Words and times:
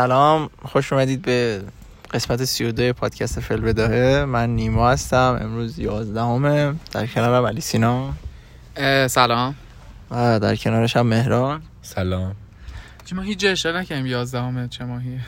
سلام 0.00 0.50
خوش 0.62 0.92
اومدید 0.92 1.22
به 1.22 1.62
قسمت 2.10 2.44
32 2.44 2.92
پادکست 2.92 3.40
فل 3.40 3.60
بداهه 3.60 4.24
من 4.24 4.50
نیما 4.50 4.90
هستم 4.90 5.38
امروز 5.40 5.78
11 5.78 6.20
همه 6.20 6.74
در 6.92 7.06
کنارم 7.06 7.46
علی 7.46 7.60
سینا. 7.60 8.12
سلام. 9.06 9.54
و 10.10 10.40
در 10.40 10.56
کنارش 10.56 10.96
هم 10.96 11.06
مهران. 11.06 11.62
سلام. 11.82 12.34
چه 13.04 13.16
ما 13.16 13.22
هیچ 13.22 13.38
جا 13.38 13.50
اشاره 13.50 13.80
نکنیم 13.80 14.06
یازدهم 14.06 14.68
چه 14.68 14.84
ماهیه؟ 14.84 15.20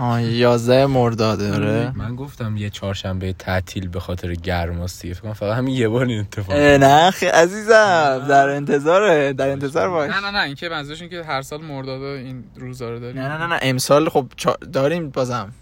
آه 0.00 0.22
11 0.22 0.86
مرداد 0.86 1.42
آره. 1.42 1.92
من 1.96 2.16
گفتم 2.16 2.56
یه 2.56 2.70
چهارشنبه 2.70 3.32
تعطیل 3.32 3.88
به 3.88 4.00
خاطر 4.00 4.34
گرماست 4.34 5.02
دیگه 5.02 5.14
فکر 5.14 5.22
کنم 5.22 5.32
فقط 5.32 5.56
همین 5.58 5.74
یه 5.74 5.88
بار 5.88 6.06
این 6.06 6.20
اتفاق 6.20 6.56
اه، 6.56 6.78
نه 6.78 7.10
خی 7.10 7.26
عزیزم. 7.26 8.26
در 8.28 8.48
انتظاره 8.48 9.32
در 9.32 9.48
انتظار 9.50 9.90
باش. 9.90 10.10
نه 10.10 10.20
نه 10.20 10.30
نه 10.30 10.42
این 10.42 10.54
که 10.54 10.68
منظورش 10.68 11.00
این 11.00 11.10
که 11.10 11.22
هر 11.24 11.42
سال 11.42 11.62
مرداد 11.64 12.02
این 12.02 12.44
روزا 12.56 12.90
رو 12.90 13.00
داریم. 13.00 13.22
نه 13.22 13.28
نه 13.28 13.38
نه 13.38 13.46
نه 13.46 13.58
امسال 13.62 14.08
خب 14.08 14.26
چا- 14.36 14.66
داریم 14.72 15.10
بازم. 15.10 15.52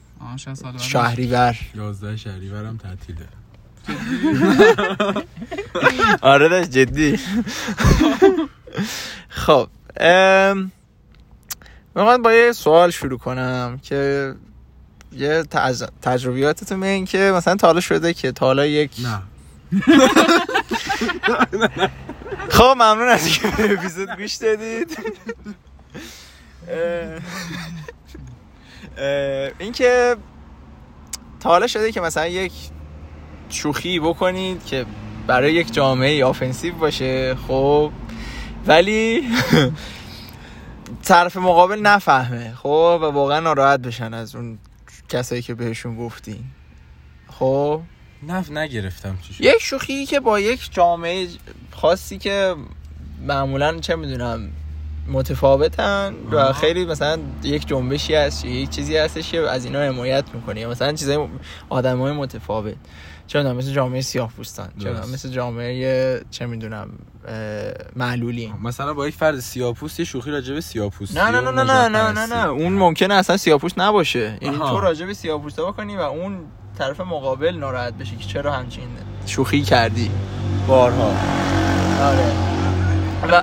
شهریور. 0.78 1.56
11 1.74 2.16
شهریورم 2.16 2.76
تعطیله. 2.76 3.26
آره 6.22 6.48
داشت 6.48 6.70
جدی. 6.70 7.18
خب 9.28 9.68
ام، 10.00 10.72
می‌خوام 11.98 12.22
با 12.22 12.32
یه 12.32 12.52
سوال 12.52 12.90
شروع 12.90 13.18
کنم 13.18 13.80
که 13.82 14.34
یه 15.12 15.42
تج... 15.42 15.84
تجربیاتتون 16.02 16.82
این 16.82 17.04
که 17.04 17.32
مثلا 17.36 17.56
تا 17.56 17.80
شده 17.80 18.14
که 18.14 18.32
تا 18.32 18.46
حالا 18.46 18.66
یک 18.66 18.90
نه. 19.02 19.22
خب 22.56 22.74
ممنون 22.76 23.08
از 23.08 23.26
اینکه 23.26 23.72
اپیزود 23.72 24.08
گوش 24.16 24.34
دادید. 24.34 24.98
اینکه 29.58 30.16
تا 31.40 31.48
حالا 31.48 31.66
شده 31.66 31.92
که 31.92 32.00
مثلا 32.00 32.26
یک 32.26 32.52
شوخی 33.48 34.00
بکنید 34.00 34.64
که 34.64 34.86
برای 35.26 35.52
یک 35.52 35.72
جامعه 35.72 36.24
آفنسیو 36.24 36.74
باشه 36.74 37.36
خب 37.48 37.92
ولی 38.66 39.28
طرف 41.02 41.36
مقابل 41.36 41.78
نفهمه. 41.78 42.54
خب 42.54 42.98
و 43.02 43.04
واقعا 43.04 43.40
ناراحت 43.40 43.80
بشن 43.80 44.14
از 44.14 44.36
اون 44.36 44.58
کسایی 45.08 45.42
که 45.42 45.54
بهشون 45.54 45.96
گفتین. 45.96 46.44
خب؟ 47.30 47.80
نه 48.22 48.50
نگرفتم 48.50 49.18
چی 49.22 49.34
شد. 49.34 49.44
یک 49.44 49.58
شوخی 49.60 50.06
که 50.06 50.20
با 50.20 50.40
یک 50.40 50.72
جامعه 50.72 51.28
خاصی 51.72 52.18
که 52.18 52.54
معمولا 53.26 53.78
چه 53.78 53.96
می‌دونم 53.96 54.50
متفاوتن 55.08 56.14
و. 56.30 56.52
خیلی 56.52 56.84
مثلا 56.84 57.18
یک 57.42 57.68
جنبشی 57.68 58.14
هست 58.14 58.44
یک 58.44 58.70
چیزی 58.70 58.96
هستش 58.96 59.30
که 59.30 59.40
از 59.40 59.64
اینا 59.64 59.82
حمایت 59.82 60.24
می‌کنه. 60.34 60.60
یا 60.60 60.70
مثلا 60.70 60.92
چیزای 60.92 61.28
آدم 61.68 61.98
های 61.98 62.12
متفاوت. 62.12 62.76
می‌دونم 63.34 63.56
مثل 63.56 63.70
جامعه 63.72 64.00
سیاه 64.00 64.30
می‌دونم 64.76 64.94
درست. 64.96 65.12
مثل 65.14 65.28
جامعه 65.28 66.22
چه 66.30 66.46
می‌دونم 66.46 66.90
معلولین 67.96 68.52
مثلا 68.62 68.94
با 68.94 69.08
یک 69.08 69.14
فرد 69.14 69.40
سیاپوست 69.40 69.98
یه 69.98 70.04
شوخی 70.06 70.30
راجع 70.30 70.54
به 70.54 70.60
سیاپوستی 70.60 71.14
نه 71.18 71.30
نه 71.30 71.40
نه 71.40 71.62
نه 71.62 71.88
نه 71.88 72.12
نه 72.12 72.26
نه. 72.26 72.46
اون 72.48 72.72
ممکنه 72.72 73.14
اصلا 73.14 73.36
سیاپوست 73.36 73.78
نباشه 73.78 74.38
یعنی 74.42 74.56
آها. 74.56 74.70
تو 74.74 74.80
راجع 74.80 75.06
به 75.06 75.14
سیاپوستا 75.14 75.70
بکنی 75.72 75.96
و 75.96 76.00
اون 76.00 76.38
طرف 76.78 77.00
مقابل 77.00 77.56
ناراحت 77.56 77.94
بشه 77.94 78.16
که 78.16 78.24
چرا 78.24 78.52
همچین 78.52 78.84
شوخی 79.26 79.62
کردی 79.62 80.10
بارها 80.68 81.12
آره 82.02 82.32
و 83.32 83.42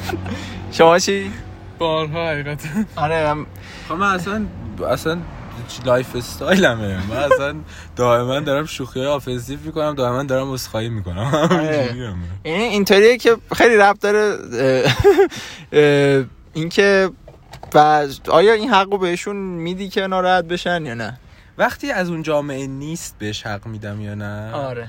شما 0.76 0.98
چی؟ 0.98 1.30
بارها 1.78 2.28
حقیقت 2.28 2.60
آره 2.96 3.32
من- 3.34 3.46
خب 3.88 3.94
من 3.94 4.14
اصلا 4.14 4.46
اصلا 4.88 5.18
lifestyle 5.84 6.16
مه. 6.16 7.06
من 7.10 7.16
اصلا 7.16 7.54
دائما 7.96 8.40
دارم 8.40 8.66
شوخی 8.66 8.98
های 9.00 9.08
offensive 9.08 9.58
می‌کنم 9.64 9.94
دائما 9.94 10.22
دارم 10.22 10.50
اسخایی 10.50 10.88
می‌کنم. 10.88 11.48
یعنی 12.44 12.62
اینطوریه 12.62 13.18
که 13.18 13.36
خیلی 13.56 13.76
ربط 13.76 14.00
داره 14.00 14.38
اینکه 16.52 17.10
و 17.74 18.06
آیا 18.28 18.52
این 18.52 18.68
حق 18.68 18.92
رو 18.92 18.98
بهشون 18.98 19.36
میدی 19.36 19.88
که 19.88 20.06
ناراحت 20.06 20.44
بشن 20.44 20.86
یا 20.86 20.94
نه؟ 20.94 21.18
وقتی 21.58 21.90
از 21.90 22.10
اون 22.10 22.22
جامعه 22.22 22.66
نیست 22.66 23.16
بهش 23.18 23.46
حق 23.46 23.66
میدم 23.66 24.00
یا 24.00 24.14
نه؟ 24.14 24.52
آره. 24.52 24.88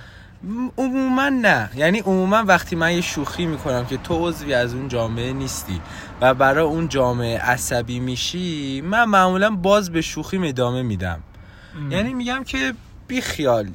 عموما 0.78 1.30
نه. 1.30 1.70
یعنی 1.76 2.00
عموما 2.00 2.44
وقتی 2.48 2.76
من 2.76 2.94
یه 2.94 3.02
شوخی 3.02 3.46
می‌کنم 3.46 3.86
که 3.86 3.98
تو 3.98 4.28
عضوی 4.28 4.54
از 4.54 4.74
اون 4.74 4.88
جامعه 4.88 5.34
نیستی 5.34 5.82
و 6.22 6.34
برای 6.34 6.64
اون 6.64 6.88
جامعه 6.88 7.40
عصبی 7.40 8.00
میشی 8.00 8.82
من 8.82 9.04
معمولا 9.04 9.50
باز 9.50 9.92
به 9.92 10.02
شوخی 10.02 10.48
ادامه 10.48 10.82
میدم. 10.82 11.20
یعنی 11.90 12.14
میگم 12.14 12.44
که 12.44 12.74
بی 13.08 13.22
خیال 13.22 13.68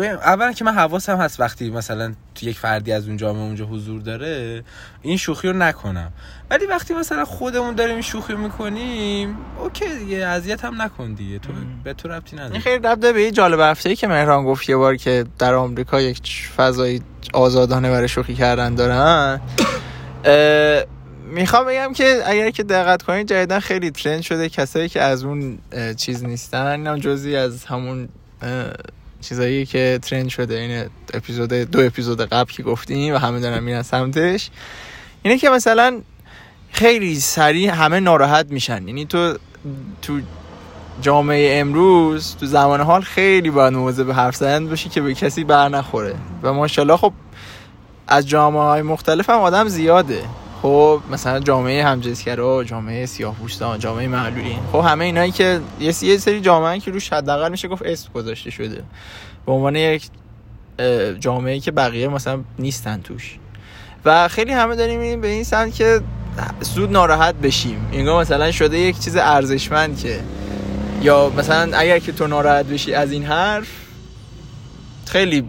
اولا 0.00 0.52
که 0.52 0.64
من 0.64 0.74
حواسم 0.74 1.16
هست 1.16 1.40
وقتی 1.40 1.70
مثلا 1.70 2.14
تو 2.34 2.46
یک 2.46 2.58
فردی 2.58 2.92
از 2.92 3.08
اون 3.08 3.16
جامعه 3.16 3.42
اونجا 3.42 3.64
حضور 3.64 4.00
داره 4.00 4.64
این 5.02 5.16
شوخی 5.16 5.48
رو 5.48 5.56
نکنم. 5.56 6.12
ولی 6.50 6.66
وقتی 6.66 6.94
مثلا 6.94 7.24
خودمون 7.24 7.74
داریم 7.74 7.92
این 7.92 8.02
شوخی 8.02 8.34
می‌کنیم 8.34 9.36
اوکی 9.58 9.84
دیگه 9.98 10.26
اذیت 10.26 10.64
هم 10.64 10.82
نکن 10.82 11.12
دیگه 11.12 11.38
تو 11.38 11.48
به 11.84 11.94
تو 11.94 12.08
ربطی 12.08 12.36
نداره. 12.36 12.52
این 12.52 12.60
خیلی 12.60 12.78
ربط 12.78 13.00
داره 13.00 13.12
به 13.12 13.22
یه 13.22 13.30
جالب 13.30 13.60
هفته 13.60 13.96
که 13.96 14.08
مهران 14.08 14.44
گفت 14.44 14.68
یه 14.68 14.76
بار 14.76 14.96
که 14.96 15.24
در 15.38 15.54
آمریکا 15.54 16.00
یک 16.00 16.48
فضای 16.56 17.00
آزادانه 17.32 17.90
برای 17.90 18.08
شوخی 18.08 18.34
کردن 18.34 18.74
دارن. 18.74 19.40
می‌خوام 21.26 21.66
بگم 21.66 21.92
که 21.92 22.22
اگر 22.26 22.50
که 22.50 22.62
دقت 22.62 23.02
کنید 23.02 23.28
جدیدن 23.28 23.58
خیلی 23.58 23.90
ترند 23.90 24.20
شده. 24.20 24.48
کسایی 24.48 24.88
که 24.88 25.00
از 25.00 25.24
اون 25.24 25.58
چیز 25.96 26.24
نیستن 26.24 26.66
اینم 26.66 26.98
جزی 26.98 27.36
از 27.36 27.64
همون 27.64 28.08
چیزایی 29.22 29.66
که 29.66 29.98
ترند 30.02 30.28
شده 30.28 30.54
این 30.54 30.84
اپیزود 31.14 31.48
دو 31.48 31.80
اپیزود 31.80 32.20
قبل 32.20 32.52
که 32.52 32.62
گفتیم 32.62 33.14
و 33.14 33.18
همه 33.18 33.40
دارن 33.40 33.62
میرن 33.62 33.82
سمتش. 33.82 34.50
اینه 35.22 35.38
که 35.38 35.50
مثلا 35.50 36.00
خیلی 36.70 37.20
سریع 37.20 37.70
همه 37.70 38.00
ناراحت 38.00 38.46
میشن. 38.50 38.88
یعنی 38.88 39.06
تو 39.06 39.36
تو 40.02 40.20
جامعه 41.00 41.60
امروز 41.60 42.36
تو 42.40 42.46
زمان 42.46 42.80
حال 42.80 43.02
خیلی 43.02 43.50
باید 43.50 43.72
مواظب 43.72 44.06
به 44.06 44.14
حرف 44.14 44.36
زدن 44.36 44.68
باشی 44.68 44.88
که 44.88 45.00
به 45.00 45.14
کسی 45.14 45.44
بر 45.44 45.68
نخوره. 45.68 46.14
و 46.42 46.52
ماشاءالله 46.52 46.96
خب 46.96 47.12
از 48.08 48.28
جامعه 48.28 48.62
های 48.62 48.82
مختلف 48.82 49.30
هم 49.30 49.38
آدم 49.38 49.68
زیاده. 49.68 50.22
خب 50.62 51.00
مثلا 51.10 51.40
جامعه 51.40 51.84
همجنسگرا 51.84 52.64
جامعه 52.64 53.06
سیاه‌پوستان 53.06 53.78
جامعه 53.78 54.08
معلولین. 54.08 54.58
خب 54.72 54.78
همه 54.78 55.04
اینایی 55.04 55.32
که 55.32 55.60
یه 55.80 56.16
سری 56.18 56.40
جامعه 56.40 56.78
که 56.78 56.90
روش 56.90 57.12
حداقل 57.12 57.50
میشه 57.50 57.68
گفت 57.68 57.82
اسم 57.86 58.12
گذاشته 58.14 58.50
شده. 58.50 58.82
به 59.46 59.52
عنوان 59.52 59.76
یک 59.76 60.10
جامعه 61.20 61.60
که 61.60 61.70
بقیه 61.70 62.08
مثلا 62.08 62.40
نیستن 62.58 63.00
توش. 63.00 63.38
و 64.04 64.28
خیلی 64.28 64.52
همه 64.52 64.76
داریم 64.76 65.00
میریم 65.00 65.20
به 65.20 65.28
این 65.28 65.44
سمت 65.44 65.74
که 65.74 66.00
زود 66.60 66.92
ناراحت 66.92 67.34
بشیم. 67.34 67.88
انگار 67.92 68.20
مثلا 68.20 68.52
شده 68.52 68.78
یک 68.78 68.98
چیز 68.98 69.16
ارزشمند 69.16 69.98
که 69.98 70.20
یا 71.02 71.32
مثلا 71.36 71.78
اگر 71.78 71.98
که 71.98 72.12
تو 72.12 72.26
ناراحت 72.26 72.66
بشی 72.66 72.94
از 72.94 73.12
این 73.12 73.24
حرف 73.24 73.68
خیلی 75.06 75.44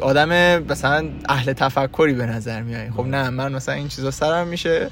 آدم 0.00 0.58
مثلا 0.62 1.08
اهل 1.28 1.52
تفکری 1.52 2.12
به 2.12 2.26
نظر 2.26 2.62
میای. 2.62 2.90
خب 2.90 3.06
نه 3.06 3.30
من 3.30 3.52
مثلا 3.52 3.74
این 3.74 3.88
چیزا 3.88 4.10
سرم 4.10 4.46
میشه. 4.46 4.90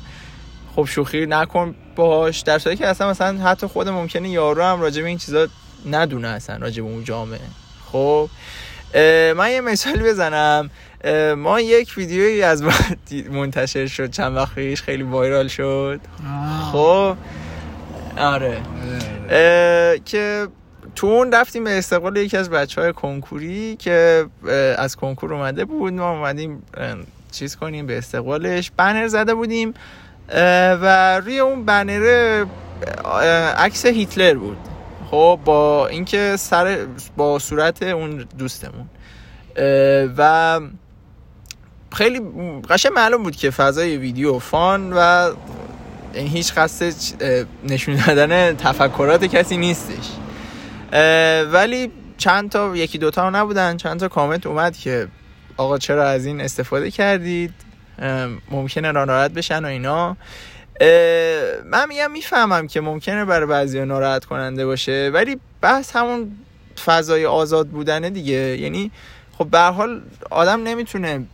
خب 0.76 0.84
شوخی 0.84 1.26
نکن 1.26 1.74
باهاش. 1.96 2.40
در 2.40 2.58
صورتی 2.58 2.78
که 2.78 2.86
اصلا 2.86 3.10
مثلا 3.10 3.38
حتی 3.38 3.66
خود 3.66 3.88
ممکنه 3.88 4.28
یارو 4.28 4.62
هم 4.62 4.80
راجع 4.80 5.02
به 5.02 5.08
این 5.08 5.18
چیزا 5.18 5.48
ندونه 5.90 6.28
اصلا 6.28 6.56
راجع 6.56 6.82
به 6.82 6.88
اون 6.88 7.04
جامعه. 7.04 7.40
خب 7.92 8.28
من 9.36 9.50
یه 9.50 9.60
مثالی 9.60 10.02
بزنم. 10.02 10.70
ما 11.36 11.60
یک 11.60 11.94
ویدیویی 11.96 12.42
از 12.42 12.62
منتشر 13.30 13.86
شد 13.86 14.10
چند 14.10 14.36
وقت 14.36 14.54
پیش 14.54 14.82
خیلی 14.82 15.02
وایرال 15.02 15.48
شد. 15.48 16.00
خب 16.72 17.16
آره. 18.18 18.60
اه، 19.30 19.98
که 19.98 20.48
تو 20.96 21.06
اون 21.06 21.32
رفتیم 21.32 21.64
به 21.64 21.78
استقبال 21.78 22.16
یکی 22.16 22.36
از 22.36 22.50
بچه 22.50 22.80
های 22.80 22.92
کنکوری 22.92 23.76
که 23.76 24.26
از 24.78 24.96
کنکور 24.96 25.34
اومده 25.34 25.64
بود. 25.64 25.92
ما 25.92 26.10
اومدیم 26.10 26.62
چیز 27.32 27.56
کنیم 27.56 27.86
به 27.86 27.98
استقبالش 27.98 28.70
بنر 28.76 29.08
زده 29.08 29.34
بودیم 29.34 29.74
و 30.82 31.16
روی 31.20 31.38
اون 31.38 31.64
بنر 31.64 32.44
عکس 33.56 33.86
هیتلر 33.86 34.34
بود. 34.34 34.58
خب 35.10 35.40
با 35.44 35.86
اینکه 35.86 36.36
سر 36.38 36.86
با 37.16 37.38
صورت 37.38 37.82
اون 37.82 38.26
دوستمون. 38.38 38.88
و 40.18 40.60
خیلی 41.92 42.20
قشنگ 42.70 42.92
معلوم 42.92 43.22
بود 43.22 43.36
که 43.36 43.50
فضای 43.50 43.96
ویدیو 43.96 44.38
فان 44.38 44.92
و 44.92 45.30
هیچ 46.14 46.54
قصد 46.54 46.94
نشون 47.64 47.96
دادن 48.06 48.56
تفکرات 48.56 49.24
کسی 49.24 49.56
نیستش. 49.56 50.08
ولی 51.52 51.92
چند 52.18 52.50
تا 52.50 52.76
یکی 52.76 52.98
دوتا 52.98 53.26
هم 53.26 53.36
نبودن 53.36 53.76
چند 53.76 54.00
تا 54.00 54.08
کامنت 54.08 54.46
اومد 54.46 54.76
که 54.76 55.08
آقا 55.56 55.78
چرا 55.78 56.08
از 56.08 56.26
این 56.26 56.40
استفاده 56.40 56.90
کردید؟ 56.90 57.54
ممکنه 58.50 58.92
ناراحت 58.92 59.30
بشن 59.30 59.64
و 59.64 59.68
اینا. 59.68 60.16
من 61.64 61.88
میگم 61.88 62.10
می‌فهمم 62.10 62.66
که 62.66 62.80
ممکنه 62.80 63.24
برای 63.24 63.46
بعضی 63.46 63.84
ناراحت 63.84 64.24
کننده 64.24 64.66
باشه 64.66 65.10
ولی 65.14 65.36
بحث 65.60 65.96
همون 65.96 66.32
فضای 66.84 67.26
آزاد 67.26 67.68
بودنه 67.68 68.10
دیگه. 68.10 68.58
یعنی 68.58 68.90
خب 69.38 69.46
به 69.46 69.60
حال 69.60 70.02
آدم 70.30 70.62
نمی‌تونه 70.62 71.24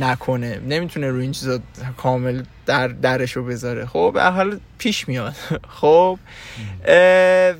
نکنه 0.00 0.60
نمی‌تونه 0.68 1.10
روی 1.10 1.22
این 1.22 1.32
چیزا 1.32 1.58
کامل 1.96 2.42
در 2.66 2.88
درشو 2.88 3.44
بذاره. 3.44 3.86
خب 3.86 4.10
به 4.14 4.22
حال 4.22 4.60
پیش 4.78 5.08
میاد. 5.08 5.34
خب؟ 5.80 6.18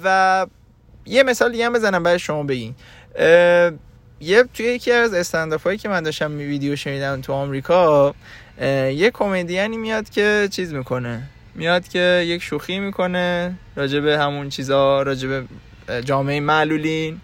و 0.05 0.47
یه 1.09 1.23
مثال 1.23 1.53
دیگه 1.53 1.67
هم 1.67 1.73
بزنم 1.73 2.03
برای 2.03 2.19
شما 2.19 2.43
بگین. 2.43 2.75
یه 4.21 4.45
توی 4.55 4.67
یکی 4.67 4.93
از 4.93 5.15
استنداپ 5.15 5.63
هایی 5.63 5.79
که 5.79 5.89
من 5.89 6.03
داشتم 6.03 6.31
می 6.31 6.45
ویدیو 6.45 6.77
شنیدم 6.77 7.21
تو 7.21 7.33
آمریکا 7.33 8.15
یه 8.61 9.11
کمدیانی 9.15 9.77
میاد 9.77 10.11
که 10.11 10.49
چیز 10.51 10.73
می‌کنه. 10.73 11.23
میاد 11.55 11.89
که 11.89 12.25
یک 12.27 12.43
شوخی 12.43 12.79
می‌کنه 12.79 13.55
راجع 13.77 14.01
به 14.01 14.19
همون 14.19 14.49
چیزا 14.49 15.03
اه، 15.89 16.03
جامعه 16.03 16.41
معلولین 16.41 17.21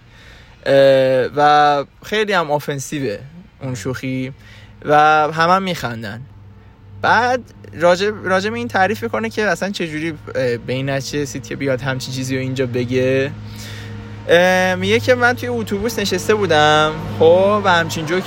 و 1.37 1.85
خیلی 2.05 2.33
هم 2.33 2.51
آفنسیوه 2.51 3.19
اون 3.63 3.75
شوخی 3.75 4.33
و 4.85 4.95
همه 5.33 5.53
هم 5.53 5.63
میخندن. 5.63 6.21
بعد 7.03 7.41
راجع 8.25 8.51
به 8.51 8.57
این 8.57 8.69
تعریف 8.69 9.03
می‌کنه 9.03 9.31
که 9.31 9.47
اصلا 9.47 9.71
چجوری 9.71 10.15
به 10.33 10.59
این 10.73 10.89
رسید 10.89 11.47
که 11.47 11.57
بیاد 11.57 11.81
همچی 11.81 12.13
چیزی 12.13 12.37
رو 12.37 12.41
اینجا 12.41 12.67
بگه. 12.67 13.31
میگه 14.77 15.01
که 15.01 15.15
من 15.15 15.33
توی 15.33 15.49
اتوبوس 15.49 15.99
نشسته 15.99 16.35
بودم. 16.35 16.93
خب 17.19 17.63
و 17.65 17.69
همچین 17.69 18.07
جوک 18.07 18.25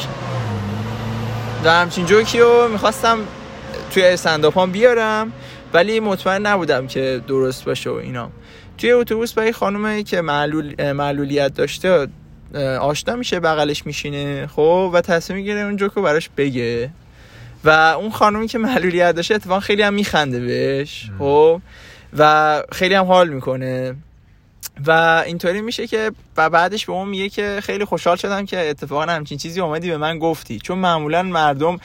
و 1.64 1.72
همچین 1.72 2.06
جوکی 2.06 2.40
رو 2.40 2.68
می‌خواستم 2.72 3.18
توی 3.94 4.04
استنداپام 4.04 4.72
بیارم 4.72 5.32
ولی 5.74 6.00
مطمئن 6.00 6.46
نبودم 6.46 6.88
که 6.88 7.22
درست 7.28 7.66
باشه 7.66 7.90
و 7.90 7.94
اینا. 7.94 8.30
توی 8.78 8.92
اتوبوس 8.92 9.34
با 9.34 9.44
یه 9.46 9.52
خانومی 9.52 10.04
که 10.04 10.22
معلول 10.22 10.92
معلولیت 10.92 11.54
داشته 11.54 12.08
آشنا 12.80 13.16
میشه 13.16 13.40
بغلش 13.40 13.86
میشینه 13.86 14.48
خب 14.48 14.90
و 14.94 15.02
تصمیم 15.02 15.38
می‌گیره 15.38 15.60
اون 15.60 15.76
جوک 15.76 15.92
رو 15.92 16.02
براش 16.02 16.30
بگه. 16.38 16.90
و 17.64 17.70
اون 17.70 18.12
خانومی 18.12 18.48
که 18.48 18.58
معلولیت 18.58 19.16
داشته 19.16 19.36
اتفاقا 19.36 19.60
خیلی 19.60 19.82
هم 19.82 19.94
میخنده 19.94 20.40
بهش 20.40 21.10
خب 21.20 21.62
و 22.18 22.64
خیلی 22.72 22.94
هم 22.94 23.06
حال 23.06 23.30
می‌کنه. 23.30 23.96
و 24.86 25.24
اینطوری 25.26 25.62
میشه 25.62 25.88
که 25.88 26.12
و 26.38 26.50
بعدش 26.50 26.86
به 26.86 26.94
اون 26.94 27.10
میگه 27.10 27.30
که 27.30 27.60
خیلی 27.64 27.86
خوشحال 27.86 28.16
شدم 28.16 28.46
که 28.46 28.70
اتفاقا 28.70 29.02
همچین 29.02 29.38
چیزی 29.38 29.62
اومدی 29.62 29.90
به 29.90 29.98
من 29.98 30.20
گفتی. 30.20 30.60
چون 30.60 30.78
معمولا 30.78 31.24
مردم 31.24 31.78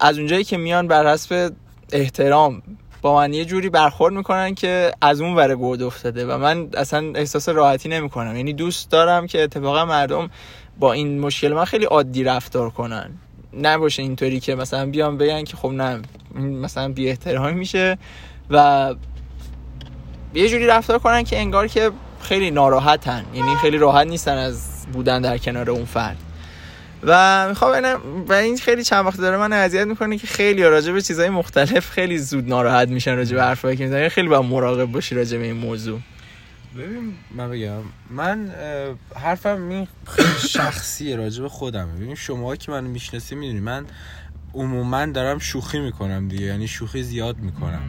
از 0.00 0.18
اونجایی 0.18 0.44
که 0.44 0.56
میان 0.56 0.88
بر 0.88 1.12
حسب 1.12 1.52
احترام 1.92 2.62
با 3.02 3.14
من 3.16 3.32
یه 3.32 3.44
جوری 3.44 3.68
برخورد 3.68 4.14
می‌کنن 4.14 4.54
که 4.54 4.92
از 5.00 5.20
اون 5.20 5.34
ور 5.34 5.54
گود 5.54 5.82
افتاده 5.82 6.26
و 6.26 6.38
من 6.38 6.68
اصلا 6.76 7.12
احساس 7.14 7.48
راحتی 7.48 7.88
نمی‌کنم. 7.88 8.36
یعنی 8.36 8.52
دوست 8.52 8.90
دارم 8.90 9.26
که 9.26 9.42
اتفاقا 9.42 9.84
مردم 9.84 10.30
با 10.78 10.92
این 10.92 11.20
مشکل 11.20 11.52
من 11.52 11.64
خیلی 11.64 11.84
عادی 11.84 12.24
رفتار 12.24 12.70
کنن. 12.70 13.10
نباشه 13.60 14.02
اینطوری 14.02 14.40
که 14.40 14.54
مثلا 14.54 14.86
بیان 14.86 15.18
بگن 15.18 15.44
که 15.44 15.56
خب 15.56 15.68
نه 15.68 16.02
مثلا 16.36 16.88
بی 16.88 17.08
احترامی 17.08 17.52
میشه 17.52 17.98
و 18.50 18.94
یه 20.34 20.48
جوری 20.48 20.66
رفتار 20.66 20.98
کنن 20.98 21.22
که 21.22 21.38
انگار 21.38 21.68
که 21.68 21.90
خیلی 22.22 22.50
ناراحتن. 22.50 23.24
یعنی 23.34 23.56
خیلی 23.56 23.78
راحت 23.78 24.06
نیستن 24.06 24.36
از 24.36 24.86
بودن 24.92 25.22
در 25.22 25.38
کنار 25.38 25.70
اون 25.70 25.84
فرد. 25.84 26.16
و 27.02 27.48
می‌خوام 27.48 28.00
و 28.28 28.32
این 28.32 28.58
خیلی 28.58 28.84
چند 28.84 29.06
وقت 29.06 29.20
داره 29.20 29.36
من 29.36 29.52
اذیت 29.52 29.86
می‌کنه 29.86 30.18
که 30.18 30.26
خیلی 30.26 30.62
راجع 30.62 30.92
به 30.92 31.02
چیزهای 31.02 31.28
مختلف 31.28 31.90
خیلی 31.90 32.18
زود 32.18 32.48
ناراحت 32.48 32.88
میشن 32.88 33.16
راجع 33.16 33.36
به 33.36 33.42
حرفایی 33.42 33.76
که 33.76 33.84
می‌زنن. 33.84 34.08
خیلی 34.08 34.28
باید 34.28 34.44
مراقب 34.44 34.84
باشی 34.84 35.14
راجع 35.14 35.38
به 35.38 35.44
این 35.44 35.56
موضوع. 35.56 36.00
ببین 36.78 37.14
من 37.30 37.50
بگم. 37.50 37.82
من 38.10 38.50
حرفم 39.16 39.68
این 39.68 39.88
خیلی 40.06 40.48
شخصیه 40.48 41.16
راجع 41.16 41.42
به 41.42 41.48
خودم 41.48 41.88
ببین 41.96 42.14
شما 42.14 42.56
که 42.56 42.72
منو 42.72 42.88
می‌شناسی 42.88 43.34
می‌دونی 43.34 43.60
من 43.60 43.84
عموما 44.54 45.06
دارم 45.06 45.38
شوخی 45.38 45.78
می‌کنم 45.78 46.28
دیگه. 46.28 46.46
یعنی 46.46 46.68
شوخی 46.68 47.02
زیاد 47.02 47.38
می‌کنم. 47.38 47.82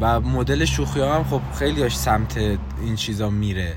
و 0.00 0.20
مدل 0.20 0.64
شوخی 0.64 1.00
هم 1.00 1.24
خب 1.24 1.40
خیلی 1.58 1.82
هاش 1.82 1.96
سمت 1.96 2.36
این 2.82 2.96
چیزا 2.96 3.30
میره. 3.30 3.76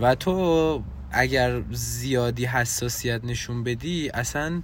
و 0.00 0.14
تو 0.14 0.82
اگر 1.10 1.62
زیادی 1.70 2.44
حساسیت 2.44 3.24
نشون 3.24 3.64
بدی 3.64 4.10
اصلا 4.14 4.62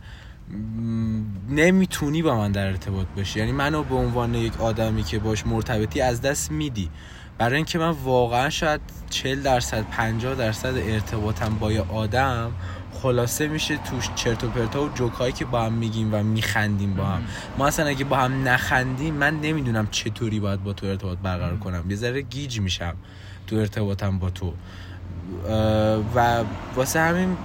نمی‌تونی 1.48 2.22
با 2.22 2.36
من 2.36 2.52
در 2.52 2.66
ارتباط 2.66 3.06
باشی. 3.16 3.38
یعنی 3.38 3.52
منو 3.52 3.82
به 3.82 3.94
عنوان 3.94 4.34
یک 4.34 4.60
آدمی 4.60 5.02
که 5.02 5.18
باش 5.18 5.46
مرتبطی 5.46 6.00
از 6.00 6.20
دست 6.20 6.50
میدی. 6.50 6.90
برای 7.38 7.56
اینکه 7.56 7.78
من 7.78 7.90
واقعا 7.90 8.50
شاید 8.50 8.80
40 9.10 9.42
درصد 9.42 9.82
50 9.90 10.34
درصد 10.34 10.74
ارتباطم 10.76 11.58
با 11.58 11.72
یه 11.72 11.80
آدم 11.80 12.52
خلاصه 13.02 13.48
میشه 13.48 13.76
توش 13.76 14.08
چرت 14.14 14.44
و 14.44 14.48
پرتا 14.48 14.84
و 14.84 14.88
جوکایی 14.88 15.32
که 15.32 15.44
با 15.44 15.62
هم 15.62 15.72
میگیم 15.72 16.14
و 16.14 16.22
میخندیم 16.22 16.94
با 16.94 17.04
هم. 17.04 17.22
ما 17.58 17.66
اصلا 17.66 17.86
اگه 17.86 18.04
با 18.04 18.16
هم 18.16 18.48
نخندیم 18.48 19.14
من 19.14 19.40
نمی‌دونم 19.40 19.88
چطوری 19.90 20.40
باید 20.40 20.64
با 20.64 20.72
تو 20.72 20.86
ارتباط 20.86 21.18
برقرار 21.18 21.56
کنم. 21.56 21.90
یه 21.90 21.96
ذره 21.96 22.22
گیج 22.22 22.60
میشم 22.60 22.94
تو 23.46 23.56
ارتباطم 23.56 24.18
با 24.18 24.30
تو. 24.30 24.52
و 26.14 26.44
واسه 26.76 27.00
همین 27.00 27.36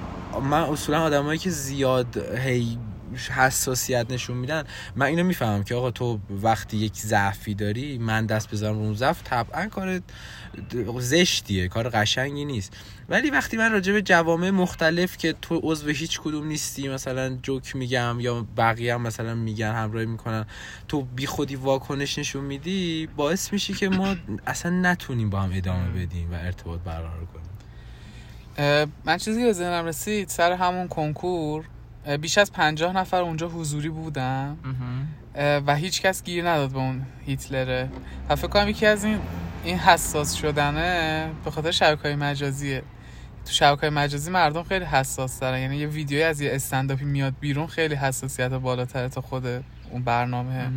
من 0.44 0.62
اصولا 0.62 1.02
آدمایی 1.02 1.40
که 1.40 1.50
زیاد 1.50 2.18
هی 2.18 2.78
حساسیت 3.18 4.06
نشون 4.10 4.38
میدن. 4.38 4.64
من 4.96 5.06
اینو 5.06 5.24
می‌فهمم 5.24 5.64
که 5.64 5.76
آقا 5.76 5.92
تو 5.92 6.20
وقتی 6.30 6.78
یک 6.78 6.94
ضعفی 6.94 7.54
داری 7.54 7.98
من 7.98 8.26
دست 8.26 8.52
بزنم 8.52 8.80
رو 8.80 8.94
ضعف 8.94 9.24
طبعا 9.24 9.68
کار 9.68 10.02
زشتیه 11.00 11.68
کار 11.68 11.90
قشنگی 11.90 12.46
نیست. 12.46 12.74
ولی 13.10 13.30
وقتی 13.30 13.58
من 13.58 13.72
راجع 13.72 13.94
به 13.94 14.02
جوامع 14.02 14.50
مختلف 14.50 15.18
که 15.18 15.36
تو 15.42 15.60
عضو 15.64 15.90
هیچ 15.90 16.20
کدوم 16.22 16.48
نیستی 16.48 16.88
مثلا 16.88 17.38
جوک 17.44 17.76
میگم 17.76 18.18
یا 18.20 18.46
بقیه 18.58 18.94
هم 18.94 19.02
مثلا 19.02 19.36
میگن 19.36 19.72
همراهی 19.74 20.06
می‌کنن 20.06 20.46
تو 20.88 21.02
بی 21.02 21.26
خودی 21.26 21.56
واکنش 21.56 22.20
نشون 22.20 22.44
میدی 22.44 23.08
باعث 23.16 23.54
میشی 23.54 23.74
که 23.74 23.90
ما 23.90 24.16
اصلا 24.48 24.72
نتونیم 24.72 25.30
با 25.30 25.42
هم 25.42 25.52
ادامه 25.54 25.90
بدیم 25.90 26.32
و 26.32 26.36
ارتباط 26.36 26.80
برقرار 26.80 27.28
کنیم. 27.34 27.46
من 29.06 29.18
چیزی 29.18 29.44
که 29.44 29.54
ذهنم 29.54 29.86
رسید 29.86 30.30
سر 30.30 30.52
همون 30.52 30.88
کنکور 30.88 31.66
بیش 32.22 32.38
از 32.38 32.52
پنجاه 32.52 32.98
نفر 32.98 33.22
اونجا 33.22 33.48
حضوری 33.48 33.90
بودن. 33.90 34.58
و 35.68 35.76
هیچ 35.76 36.02
کس 36.02 36.24
گیر 36.24 36.50
نداد 36.50 36.72
به 36.72 36.78
اون 36.78 37.06
هیتلره. 37.26 37.90
و 38.30 38.36
فکر 38.36 38.48
کنم 38.48 38.70
یکی 38.70 38.86
از 38.86 39.04
این 39.04 39.20
این 39.64 39.78
حساس 39.78 40.34
شدنه 40.34 41.30
به 41.46 41.52
خاطر 41.52 41.72
شبکه 41.72 42.02
های 42.02 42.16
مجازیه. 42.16 42.84
تو 43.46 43.52
شبکه 43.52 43.82
های 43.82 43.90
مجازی 43.90 44.32
مردم 44.32 44.64
خیلی 44.64 44.86
حساس 44.86 45.40
دارن 45.40 45.60
یعنی 45.60 45.78
یه 45.78 45.88
ویدیوی 45.88 46.24
از 46.24 46.42
یه 46.42 46.56
استنداپی 46.56 47.06
میاد 47.06 47.34
بیرون 47.40 47.68
خیلی 47.68 47.96
حساسیت 47.96 48.52
بالاتره 48.52 49.10
تا 49.10 49.22
خود 49.22 49.46
اون 49.92 50.04
برنامه. 50.06 50.70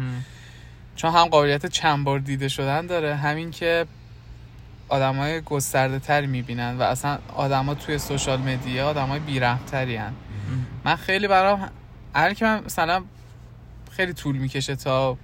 چون 0.96 1.10
هم 1.12 1.24
قابلیت 1.24 1.66
چند 1.66 2.04
بار 2.04 2.18
دیده 2.18 2.48
شدن 2.48 2.86
داره 2.86 3.16
همین 3.16 3.50
که 3.50 3.86
آدمای 4.88 5.40
گسترده 5.40 5.98
تری 5.98 6.26
می‌بینن 6.26 6.78
و 6.78 6.82
اصلا 6.82 7.18
آدما 7.34 7.74
توی 7.74 7.98
سوشال 7.98 8.40
مدیا 8.40 8.88
آدمای 8.88 9.20
بیرحمتری 9.20 9.96
هن. 9.96 10.12
من 10.88 10.96
خیلی 10.96 11.28
برام 11.28 11.70
هر 12.14 12.34
که 12.34 12.44
من 12.44 12.64
مثلا 12.64 13.02
خیلی 13.90 14.12
طول 14.12 14.36
می‌کشه 14.36 14.76
تا 14.76 15.16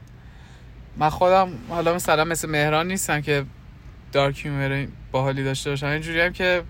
من 0.96 1.08
خودم 1.08 1.48
حالا 1.68 1.94
مثلا 1.94 2.24
مثل 2.24 2.50
مهران 2.50 2.88
نیستم 2.88 3.20
که 3.20 3.44
دارک 4.12 4.46
هیومر 4.46 4.86
باحالی 5.12 5.44
داشته 5.44 5.70
باشم. 5.70 5.86
اینجوری 5.86 6.20
هم 6.20 6.32
که 6.32 6.62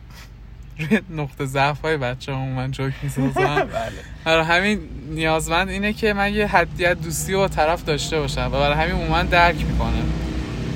روی 0.79 1.01
نقطه 1.11 1.45
ضعف 1.45 1.81
های 1.81 1.97
بچه 1.97 2.35
هم 2.35 2.49
من 2.49 2.71
جوک 2.71 2.93
می‌سازم 3.03 3.69
برای 4.25 4.45
همین 4.45 4.81
نیازمند 5.09 5.69
اینه 5.69 5.93
که 5.93 6.13
من 6.13 6.35
یه 6.35 6.47
حدی 6.47 6.85
از 6.85 7.01
دوستی 7.01 7.35
با 7.35 7.49
طرف 7.49 7.85
داشته 7.85 8.21
باشم 8.21 8.51
و 8.53 8.59
برای 8.59 8.75
همین 8.75 9.03
عموما 9.03 9.23
درک 9.23 9.65
می‌کنه 9.65 10.03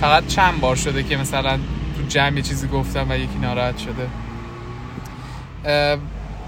فقط 0.01 0.27
چند 0.27 0.61
بار 0.61 0.77
شده 0.77 1.03
که 1.03 1.17
مثلا 1.17 1.57
تو 1.97 2.03
جمع 2.09 2.37
یه 2.37 2.43
چیزی 2.43 2.69
گفتم 2.69 3.07
و 3.11 3.19
یکی 3.19 3.39
ناراحت 3.39 3.79
شده. 3.79 4.09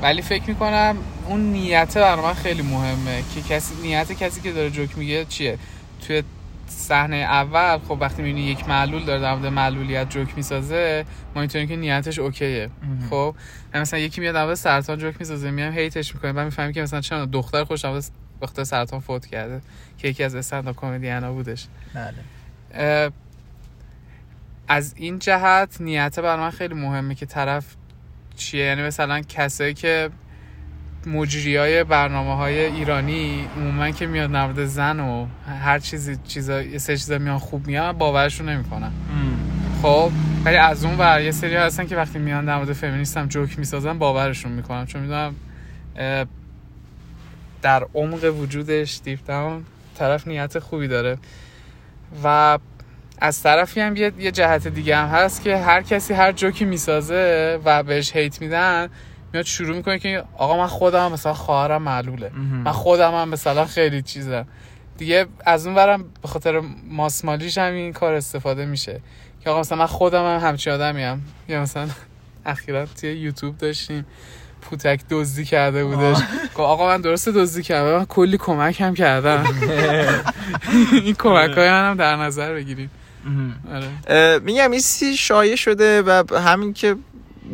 ولی 0.02 0.22
فکر 0.22 0.44
می‌کنم 0.48 0.96
اون 1.30 1.40
نیته 1.40 2.00
برای 2.00 2.22
من 2.22 2.34
خیلی 2.34 2.62
مهمه 2.62 3.22
که 3.34 3.42
کسی 3.42 3.74
نیت 3.82 4.12
کسی 4.12 4.40
که 4.40 4.52
داره 4.52 4.70
جوک 4.70 4.98
میگه 4.98 5.24
چیه؟ 5.24 5.58
توی 6.06 6.22
صحنه 6.66 7.16
اول 7.16 7.78
خب 7.78 7.98
وقتی 8.00 8.22
می‌بینی 8.22 8.40
یک 8.40 8.68
معلول 8.68 9.04
داره 9.04 9.20
در 9.20 9.34
مورد 9.34 9.46
معلولیت 9.46 10.10
جوک 10.10 10.36
می‌سازه 10.36 11.04
ما 11.34 11.42
می‌تونیم 11.42 11.68
که 11.68 11.76
نیتش 11.76 12.18
اوکیه. 12.18 12.70
خب؟ 13.10 13.34
مثلا 13.74 13.98
یکی 13.98 14.20
میاد 14.20 14.34
در 14.34 14.44
مورد 14.44 14.54
سرطان 14.54 14.98
جوک 14.98 15.14
می‌سازه 15.18 15.50
میام 15.50 15.72
هیتش 15.72 16.14
می‌کنه 16.14 16.32
بعد 16.32 16.44
می‌فهمی 16.44 16.72
که 16.72 16.82
مثلا 16.82 17.00
چرا 17.00 17.26
دختر 17.26 17.64
خوش 17.64 17.80
در 17.80 17.90
مورد 17.90 18.04
وقت 18.42 18.62
سرطان 18.62 19.00
فوت 19.00 19.26
کرده 19.26 19.60
که 19.98 20.08
یکی 20.08 20.24
از 20.24 20.34
استنداپ 20.34 20.76
کمدیانا 20.76 21.32
بودش. 21.32 21.66
بله. 21.94 23.10
از 24.68 24.94
این 24.96 25.18
جهت 25.18 25.76
نیته 25.80 26.22
بر 26.22 26.36
من 26.36 26.50
خیلی 26.50 26.74
مهمه 26.74 27.14
که 27.14 27.26
طرف 27.26 27.64
چیه؟ 28.36 28.64
یعنی 28.64 28.82
مثلا 28.82 29.20
کسایی 29.20 29.74
که 29.74 30.10
مجری 31.06 31.56
های 31.56 31.84
برنامه 31.84 32.36
های 32.36 32.58
ایرانی 32.64 33.48
عموما 33.56 33.90
که 33.90 34.06
میاد 34.06 34.30
نورد 34.30 34.64
زن 34.64 35.00
و 35.00 35.26
هر 35.62 35.78
چیزی 35.78 36.16
چیزا 36.28 36.62
یه 36.62 36.78
سه 36.78 36.96
چیزا 36.96 37.18
میان 37.18 37.38
خوب 37.38 37.66
میان 37.66 37.98
باورشون 37.98 38.48
نمی‌کنن. 38.48 38.92
خب 39.82 40.10
ولی 40.44 40.56
از 40.56 40.84
اون 40.84 40.98
ور 40.98 41.20
یه 41.20 41.30
سری 41.30 41.54
هستن 41.54 41.86
که 41.86 41.96
وقتی 41.96 42.18
میان 42.18 42.44
در 42.44 42.56
مورد 42.56 42.72
فمینیست 42.72 43.16
هم 43.16 43.26
جوک 43.28 43.58
می‌سازن 43.58 43.98
باورشون 43.98 44.52
می‌کنم 44.52 44.86
چون 44.86 45.00
می‌دونم 45.00 45.34
در 47.62 47.86
عمق 47.94 48.24
وجودش 48.38 49.00
دیپ 49.04 49.26
داون 49.26 49.64
طرف 49.98 50.26
نیت 50.26 50.58
خوبی 50.58 50.88
داره. 50.88 51.18
و 52.24 52.58
از 53.18 53.42
طرفی 53.42 53.80
هم 53.80 53.96
یه, 53.96 54.12
یه 54.18 54.30
جهت 54.30 54.68
دیگه 54.68 54.96
هم 54.96 55.08
هست 55.08 55.42
که 55.42 55.56
هر 55.56 55.82
کسی 55.82 56.14
هر 56.14 56.32
جوکی 56.32 56.64
می‌سازه 56.64 57.58
و 57.64 57.82
بهش 57.82 58.16
هیت 58.16 58.40
میدن 58.40 58.88
میاد 59.32 59.44
شروع 59.44 59.76
می‌کنه 59.76 59.98
که 59.98 60.24
آقا 60.38 60.56
من 60.56 60.66
خودم 60.66 61.12
مثلا 61.12 61.34
خواهرم 61.34 61.82
معلوله. 61.82 62.30
من 62.64 62.72
خودم 62.72 63.14
هم 63.14 63.28
مثلا 63.28 63.64
خیلی 63.64 64.02
چیزم. 64.02 64.46
دیگه 64.98 65.26
از 65.46 65.66
اون 65.66 65.74
برم 65.74 66.04
به 66.22 66.28
خاطر 66.28 66.62
ماسمالیش 66.90 67.58
هم 67.58 67.72
این 67.72 67.92
کار 67.92 68.14
استفاده 68.14 68.66
میشه. 68.66 69.00
که 69.40 69.50
آقا 69.50 69.60
مثلا 69.60 69.78
من 69.78 69.86
خودم 69.86 70.24
هم 70.24 70.48
همچی 70.48 70.70
آدمی 70.70 71.02
هم. 71.02 71.20
یا 71.48 71.62
مثلا 71.62 71.88
اخیرا 72.46 72.86
توی 73.00 73.12
یوتیوب 73.12 73.58
داشتیم. 73.58 74.06
پوتک 74.60 75.00
دزدی 75.10 75.44
کرده 75.44 75.84
بودش. 75.84 76.16
که 76.56 76.62
آقا 76.62 76.86
من 76.86 77.00
درست 77.00 77.28
دزدی 77.28 77.62
کردم. 77.62 77.98
من 77.98 78.04
کلی 78.04 78.38
کمک 78.38 78.80
هم 78.80 78.94
کردم. 78.94 79.44
این 81.04 81.14
کمک 81.14 81.50
های 81.50 81.68
هم 81.68 81.96
در 81.96 82.16
نظر 82.16 82.54
بگیرید 82.54 82.90
آره. 83.72 84.38
میگم 84.38 84.70
این 84.70 84.80
سی 84.80 85.16
شایع 85.16 85.56
شده 85.56 86.02
و 86.02 86.24
همین 86.38 86.72
که 86.72 86.96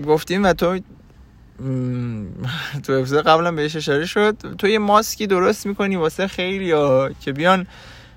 گفتیم 0.07 0.45
و 0.45 0.53
تو 0.53 0.79
تو 2.83 2.93
اپیزود 2.93 3.25
قبلا 3.25 3.53
بهش 3.53 3.77
اشاره 3.77 4.07
شد. 4.07 4.37
تو 4.59 4.69
یه 4.69 4.79
ماسکی 4.79 5.27
درست 5.27 5.67
می‌کنی 5.67 5.97
واسه 5.97 6.27
خیلی 6.27 6.71
ها 6.71 7.11
که 7.21 7.33
بیان 7.33 7.67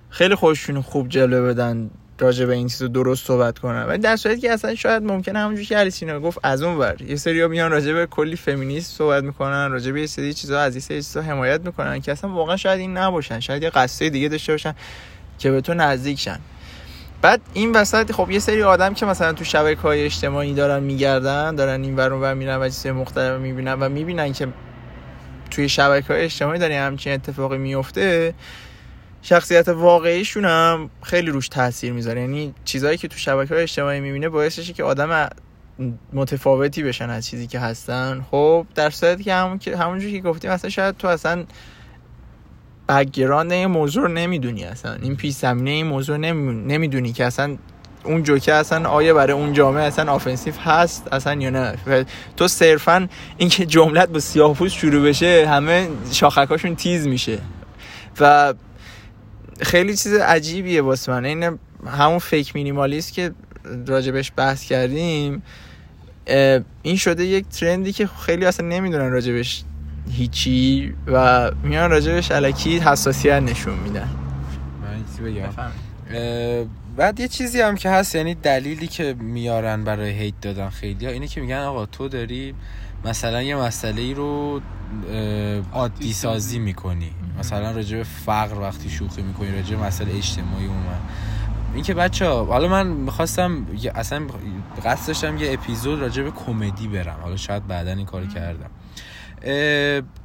خیلی 0.10 0.36
خوششون 0.36 0.81
خوب 0.81 1.10
جلوه 1.10 1.41
بدن 1.41 1.89
راجع 2.19 2.46
به 2.46 2.53
این 2.53 2.67
چیز 2.67 2.84
درست 2.84 3.25
صحبت 3.25 3.60
کنن. 3.60 3.84
ولی 3.84 3.98
در 3.98 4.15
صورتی 4.15 4.41
که 4.41 4.51
اصلا 4.51 4.75
شاید 4.75 5.03
ممکنه 5.03 5.39
همونجوری 5.39 5.65
که 5.65 5.77
علی 5.77 6.19
گفت 6.24 6.39
از 6.43 6.62
اون 6.62 6.77
ور. 6.77 7.01
یه 7.01 7.15
سری 7.15 7.48
میان 7.48 7.72
راجع 7.72 7.93
به 7.93 8.05
کلی 8.05 8.36
فمینیست 8.36 8.98
صحبت 8.98 9.24
می‌کنن 9.24 9.72
راجع 9.72 9.91
به 9.91 10.01
یه 10.01 10.08
سری 10.08 10.34
چیزا 10.34 10.60
از 10.60 10.74
این 10.74 10.81
سری 10.81 10.98
چیزا 10.98 11.22
حمایت 11.22 11.65
می‌کنن 11.65 12.01
که 12.01 12.12
اصلا 12.12 12.29
واقعا 12.29 12.58
شاید 12.58 12.79
این 12.79 12.98
نباشن. 12.98 13.39
شاید 13.39 13.63
یه 13.63 13.69
قصه 13.69 14.10
دیگه 14.10 14.29
داشته 14.29 14.53
باشن 14.53 14.75
که 15.38 15.51
به 15.51 15.62
تو 15.62 15.74
نزدیک 15.74 16.19
بعد 17.22 17.42
این 17.54 17.72
وسط 17.72 18.12
خب 18.12 18.32
یه 18.32 18.40
سری 18.40 18.64
آدم 18.64 18.94
که 18.94 19.06
مثلا 19.06 19.34
تو 19.34 19.44
شبکه 19.44 19.82
های 19.82 20.06
اجتماعی 20.06 20.54
دارن 20.54 20.84
میگردن 20.84 21.56
دارن 21.56 21.84
این 21.84 21.96
ور 21.96 22.14
و 22.14 22.36
میرن 22.36 22.58
و 22.62 22.70
چیزای 22.70 22.92
مختلف 22.92 23.42
می‌بینن 23.42 23.74
و 23.74 23.90
می‌بینن 23.90 24.34
که 24.34 24.48
توی 25.52 25.70
شبکه 25.70 26.14
های 26.14 26.24
اجتماعی 26.24 26.60
داره 26.60 26.80
همچین 26.80 27.14
اتفاقی 27.14 27.58
میفته 27.58 28.34
شخصیت 29.22 29.68
واقعیشون 29.68 30.46
هم 30.46 30.90
خیلی 31.04 31.32
روش 31.32 31.48
تاثیر 31.48 31.94
می‌ذاره. 31.94 32.22
یعنی 32.22 32.54
چیزهایی 32.66 32.98
که 32.98 33.08
تو 33.08 33.18
شبکه 33.18 33.54
های 33.54 33.64
اجتماعی 33.64 34.00
می‌بینه 34.00 34.30
باعث 34.30 34.60
که 34.60 34.84
آدم 34.84 35.30
متفاوتی 36.14 36.84
بشن 36.84 37.10
از 37.10 37.28
چیزی 37.28 37.48
که 37.48 37.60
هستن. 37.60 38.26
خب 38.32 38.66
در 38.76 38.90
صورتی 38.90 39.24
که 39.24 39.34
همون 39.34 39.60
که 39.60 39.78
همونجوری 39.78 40.14
که 40.14 40.22
گفتیم 40.22 40.52
اصلا 40.52 40.70
شاید 40.70 40.98
تو 40.98 41.08
اصلا 41.08 41.46
background 42.89 43.51
این 43.51 43.65
موضوع 43.65 44.03
رو 44.03 44.13
نمی‌دونی 44.13 44.63
اصلا. 44.63 44.93
این 44.93 45.15
پیش 45.15 45.34
زمینه 45.34 45.69
این 45.72 45.88
موضوع 45.88 46.17
نمی‌دونی 46.17 47.13
که 47.13 47.25
اصلا 47.25 47.58
اون 48.03 48.24
جوکه 48.24 48.53
اصلا 48.53 48.89
آیا 48.89 49.13
برای 49.13 49.34
اون 49.34 49.53
جامعه 49.53 49.84
اصلا 49.84 50.12
offensive 50.12 50.53
هست 50.53 51.08
اصلا 51.12 51.41
یا 51.41 51.50
نه. 51.50 51.75
تو 52.38 52.48
صرفا 52.48 53.08
اینکه 53.38 53.65
جملت 53.65 54.10
با 54.10 54.19
سیاه‌پوست 54.19 54.75
شروع 54.75 55.03
بشه 55.03 55.48
همه 55.50 55.88
شاخکاشون 56.12 56.75
تیز 56.75 57.08
میشه. 57.08 57.39
و 58.19 58.53
خیلی 59.62 59.96
چیز 59.98 60.13
عجیبیه 60.13 60.81
واسه 60.81 61.12
من. 61.12 61.25
این 61.25 61.60
همون 61.88 62.19
fake 62.20 62.56
minimalist 62.56 63.13
که 63.13 63.31
راجبش 63.88 64.31
بحث 64.36 64.63
کردیم 64.63 65.43
این 66.81 66.96
شده 66.98 67.25
یک 67.25 67.48
trend 67.48 67.86
ی 67.86 67.94
که 67.93 68.10
خیلی 68.25 68.46
اصلا 68.46 68.67
نمی‌دونن 68.67 69.12
راجبش 69.12 69.63
هیچی 70.12 70.94
و 71.08 71.51
میان 71.63 71.89
راجبش 71.89 72.32
علکی 72.32 72.79
حساسیت 72.79 73.41
نشون 73.41 73.79
میدن. 73.79 74.10
من 74.82 75.25
بگم. 75.25 75.50
بعد 76.98 77.20
یه 77.20 77.27
چیزی 77.27 77.62
هم 77.62 77.75
که 77.75 77.89
هست 77.89 78.15
یعنی 78.15 78.36
دلیلی 78.36 78.88
که 78.88 79.13
میارن 79.13 79.84
برای 79.84 80.12
هیت 80.12 80.41
دادن 80.41 80.70
خیلی 80.70 81.06
ها 81.06 81.12
اینه 81.12 81.27
که 81.27 81.41
میگن 81.41 81.58
آقا 81.58 81.86
تو 81.86 82.08
داری 82.08 82.56
مثلا 83.06 83.41
یه 83.41 83.56
مسئله 83.56 84.01
ای 84.01 84.13
رو 84.13 84.62
عادی 85.74 86.13
سازی 86.13 86.60
می‌کنی. 86.60 87.12
مثلا 87.39 87.72
راجع 87.72 87.98
به 87.98 88.03
فقر 88.03 88.60
وقتی 88.60 88.89
شوخی 88.89 89.22
می‌کنی 89.22 89.51
راجع 89.51 89.75
به 89.75 89.84
مسئله 89.84 90.18
اجتماعی 90.18 90.65
اومد. 90.65 91.00
این 91.74 91.84
که 91.84 91.94
بچه 91.94 92.27
ها 92.27 92.46
حالا 92.46 92.68
من 92.68 92.88
می‌خواستم 92.88 93.68
اصلا 93.96 94.22
قصد 94.86 95.08
داشتم 95.08 95.38
یه 95.38 95.53
اپیزود 95.53 96.00
راجع 96.00 96.24
به 96.24 96.32
کمدی 96.32 96.88
برم. 96.88 97.18
حالا 97.22 97.38
شاید 97.38 97.68
بعدا 97.68 97.91
این 97.91 98.06
کار 98.06 98.25
کردم. 98.25 98.70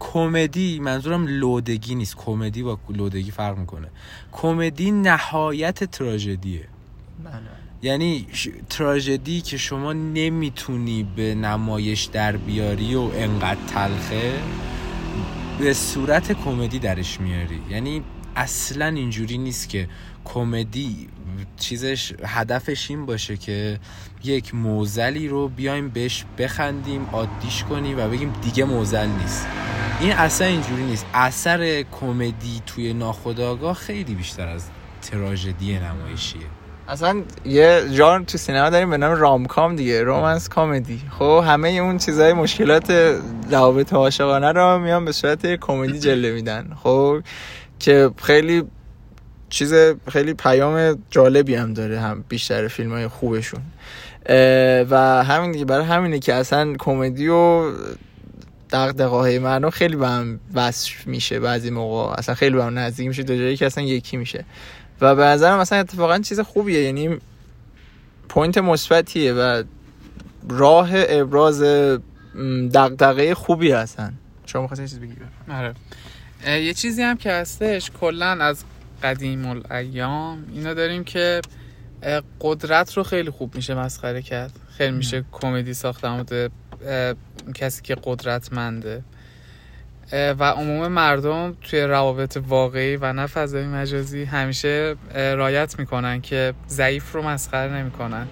کمدی 0.01 0.81
منظورم 0.81 1.27
لودگی 1.27 1.95
نیست. 1.95 2.17
کمدی 2.17 2.63
با 2.63 2.79
لودگی 2.89 3.31
فرق 3.31 3.59
می‌کنه. 3.59 3.89
کمدی 4.33 4.91
نهایت 4.91 5.85
تراژدیه. 5.85 6.69
بله. 7.25 7.35
یعنی 7.83 8.27
تراژدی 8.71 9.41
که 9.41 9.57
شما 9.57 9.93
نمی‌تونی 9.93 11.03
به 11.17 11.35
نمایش 11.35 12.05
در 12.05 12.37
بیاری 12.37 12.95
و 12.95 13.01
انقدر 13.01 13.61
تلخه 13.67 14.33
به 15.59 15.75
صورت 15.75 16.33
کمدی 16.33 16.79
درش 16.79 17.21
میاری. 17.21 17.61
یعنی 17.71 18.03
اصلا 18.37 18.87
اینجوری 18.87 19.39
نیست 19.39 19.69
که 19.69 19.89
کمدی 20.25 21.09
چیزش 21.57 22.13
هدفش 22.27 22.91
این 22.91 23.07
باشه 23.07 23.37
که 23.37 23.81
یک 24.25 24.55
موزلی 24.55 25.29
رو 25.29 25.49
بیایم 25.49 25.89
بهش 25.89 26.25
بخندیم 26.39 27.07
عادیش 27.13 27.65
کنیم 27.65 27.99
و 27.99 28.09
بگیم 28.09 28.33
دیگه 28.43 28.65
موزل 28.65 29.07
نیست. 29.07 29.47
این 30.01 30.13
اصلا 30.13 30.47
اینجوری 30.47 30.83
نیست. 30.83 31.07
اثر 31.15 31.83
کمدی 31.83 32.63
توی 32.67 32.93
ناخودآگاه 32.93 33.75
خیلی 33.75 34.15
بیشتر 34.15 34.49
از 34.49 34.65
تراژدی 35.03 35.79
نمایشیه. 35.79 36.43
اصلا 36.89 37.23
یه 37.45 37.83
جان 37.93 38.25
تو 38.25 38.39
سینما 38.39 38.71
داریم 38.71 38.91
به 38.91 38.97
نام 38.97 39.13
رامکام 39.13 39.77
دیگه 39.77 40.03
رومنس 40.03 40.49
کامدی 40.49 41.01
خب 41.19 41.45
همه 41.47 41.69
اون 41.69 41.99
چیزای 41.99 42.33
مشکلات 42.33 42.91
روابط 43.51 43.93
عاشقانه 43.93 44.53
رو 44.53 44.79
میان 44.79 45.05
به 45.05 45.13
صورت 45.13 45.47
کمدی 45.47 45.99
جلوه 45.99 46.33
میدن. 46.33 46.77
خب 46.83 47.23
که 47.79 48.11
خیلی 48.23 48.63
چیز 49.55 49.75
خیلی 50.09 50.35
پیام 50.35 51.05
جالبی 51.11 51.55
هم 51.55 51.75
داره 51.75 52.01
هم 52.01 52.25
بیشتر 52.29 52.69
فیلم 52.69 52.93
های 52.93 53.09
خوبشون 53.09 53.61
و 54.91 55.25
همین 55.25 55.53
دیگه 55.53 55.65
برای 55.65 55.85
همینه 55.85 56.19
که 56.19 56.35
اصلا 56.35 56.75
کمدی 56.79 57.29
و 57.29 57.73
دقدقه 58.71 59.05
های 59.05 59.39
مردم 59.39 59.71
خیلی 59.71 59.97
به 59.97 60.09
هم 60.09 60.41
وصف 60.55 61.07
میشه 61.07 61.41
بعضی 61.41 61.71
موقع. 61.71 62.15
اصلا 62.19 62.35
خیلی 62.35 62.57
به 62.57 62.65
هم 62.65 62.79
نزدیک 62.79 63.09
میشه 63.09 63.23
دو 63.23 63.37
جایی 63.37 63.57
که 63.57 63.67
اصلا 63.67 63.85
یکی 63.85 64.17
میشه. 64.17 64.45
و 65.01 65.15
به 65.15 65.25
نظرم 65.25 65.59
مثلا 65.59 65.79
اتفاقا 65.79 66.19
چیز 66.19 66.41
خوبیه 66.41 66.83
یعنی 66.83 67.19
پوینت 68.29 68.59
مثبتیه 68.59 69.33
و 69.33 69.63
راه 70.49 70.91
ابراز 70.93 71.63
دغدغه 72.75 73.35
خوبی 73.35 73.73
هستن. 73.73 74.15
شما 74.47 74.63
می‌خواید 74.63 74.91
چیز 74.91 75.01
بگید 75.01 75.19
آره. 75.51 75.75
یه 76.47 76.75
چیزی 76.75 77.03
هم 77.03 77.17
که 77.17 77.33
هستش 77.33 77.91
کلا 78.01 78.27
از 78.27 78.65
قدیم 79.05 79.47
الایام 79.47 80.45
اینا 80.53 80.75
داریم 80.75 81.05
که 81.05 81.41
قدرت 82.41 82.93
رو 82.97 83.03
خیلی 83.03 83.31
خوب 83.31 83.55
میشه 83.55 83.75
مسخره 83.75 84.23
کرد. 84.23 84.53
خیلی 84.79 84.97
میشه 84.97 85.25
کمدی 85.33 85.75
ساخت 85.75 86.05
کسی 87.55 87.83
که 87.83 87.97
قدرتمنده. 88.05 89.03
و 90.13 90.45
عموم 90.45 90.89
مردم 90.89 91.57
توی 91.63 91.81
روابط 91.81 92.39
واقعی 92.49 92.97
و 92.97 93.13
نه 93.13 93.27
فضای 93.27 93.67
مجازی 93.67 94.25
همیشه 94.25 94.97
رعایت 95.15 95.79
می‌کنن 95.79 96.21
که 96.21 96.55
ضعیف 96.69 97.13
رو 97.13 97.23
مسخره 97.23 97.73
نمی‌کنن. 97.73 98.27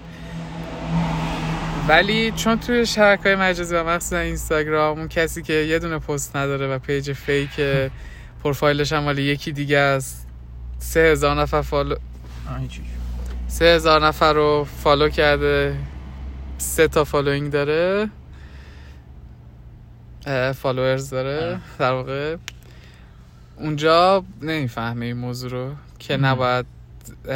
ولی 1.88 2.30
چون 2.30 2.58
توی 2.58 2.86
شبکه 2.86 3.22
های 3.22 3.34
مجازی 3.34 3.74
و 3.74 3.84
مخصوصا 3.84 4.18
اینستاگرام 4.18 4.98
اون 4.98 5.08
کسی 5.08 5.42
که 5.42 5.52
یه 5.52 5.78
دونه 5.78 5.98
پست 5.98 6.36
نداره 6.36 6.68
و 6.68 6.78
page 6.78 7.12
fake 7.12 7.50
profile 8.44 8.82
ش 8.82 8.92
هم 8.92 9.06
ولی 9.06 9.22
یکی 9.22 9.52
دیگه 9.52 9.78
است 9.78 10.31
سه 10.82 11.00
هزار 11.00 11.40
نفر 11.40 11.62
follow 11.62 11.96
سه 13.48 13.64
هزار 13.64 14.06
نفر 14.06 14.32
رو 14.32 14.66
follow 14.82 15.08
کرده. 15.08 15.76
سه 16.58 16.88
تا 16.88 17.04
following 17.04 17.52
داره. 17.52 18.10
followers 20.54 21.10
داره. 21.10 21.60
در 21.78 21.92
واقع 21.92 22.36
اونجا 23.56 24.24
نمی‌فهمه 24.42 25.06
این 25.06 25.16
موضوع 25.16 25.50
رو 25.50 25.74
که 25.98 26.16
نباید 26.16 26.66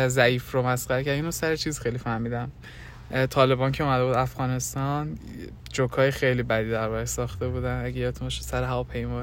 ضعیف 0.06 0.52
رو 0.52 0.62
مسخره 0.62 1.04
کرد. 1.04 1.14
اینو 1.14 1.30
سر 1.30 1.56
چیز 1.56 1.80
خیلی 1.80 1.98
فهمیدم. 1.98 2.50
طالبان 3.30 3.72
که 3.72 3.84
اومده 3.84 4.04
بود 4.04 4.14
افغانستان 4.14 5.18
جوکای 5.72 6.10
خیلی 6.10 6.42
بدی 6.42 6.70
در 6.70 7.04
ساخته 7.04 7.48
بودن 7.48 7.84
اگه 7.84 7.98
یادتون 7.98 8.26
باشه 8.26 8.42
سر 8.42 8.64
هواپیما. 8.64 9.22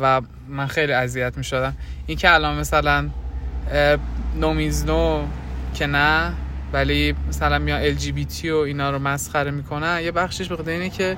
و 0.00 0.20
من 0.48 0.66
خیلی 0.66 0.92
اذیت 0.92 1.38
می 1.38 1.44
شدم 1.44 1.76
این 2.06 2.18
که 2.18 2.34
الان 2.34 2.58
مثلا 2.58 3.08
نومیزنو 4.40 5.26
که 5.74 5.86
نه 5.86 6.32
ولی 6.72 7.14
مثلا 7.28 7.58
میان 7.58 7.82
ال 7.82 7.94
جی 7.94 8.12
بی 8.12 8.24
تی 8.24 8.50
و 8.50 8.56
اینا 8.56 8.90
رو 8.90 8.98
مسخره 8.98 9.50
می‌کنن. 9.50 10.00
یه 10.02 10.12
بخشش 10.12 10.52
به 10.52 10.72
اینه 10.72 10.90
که 10.90 11.16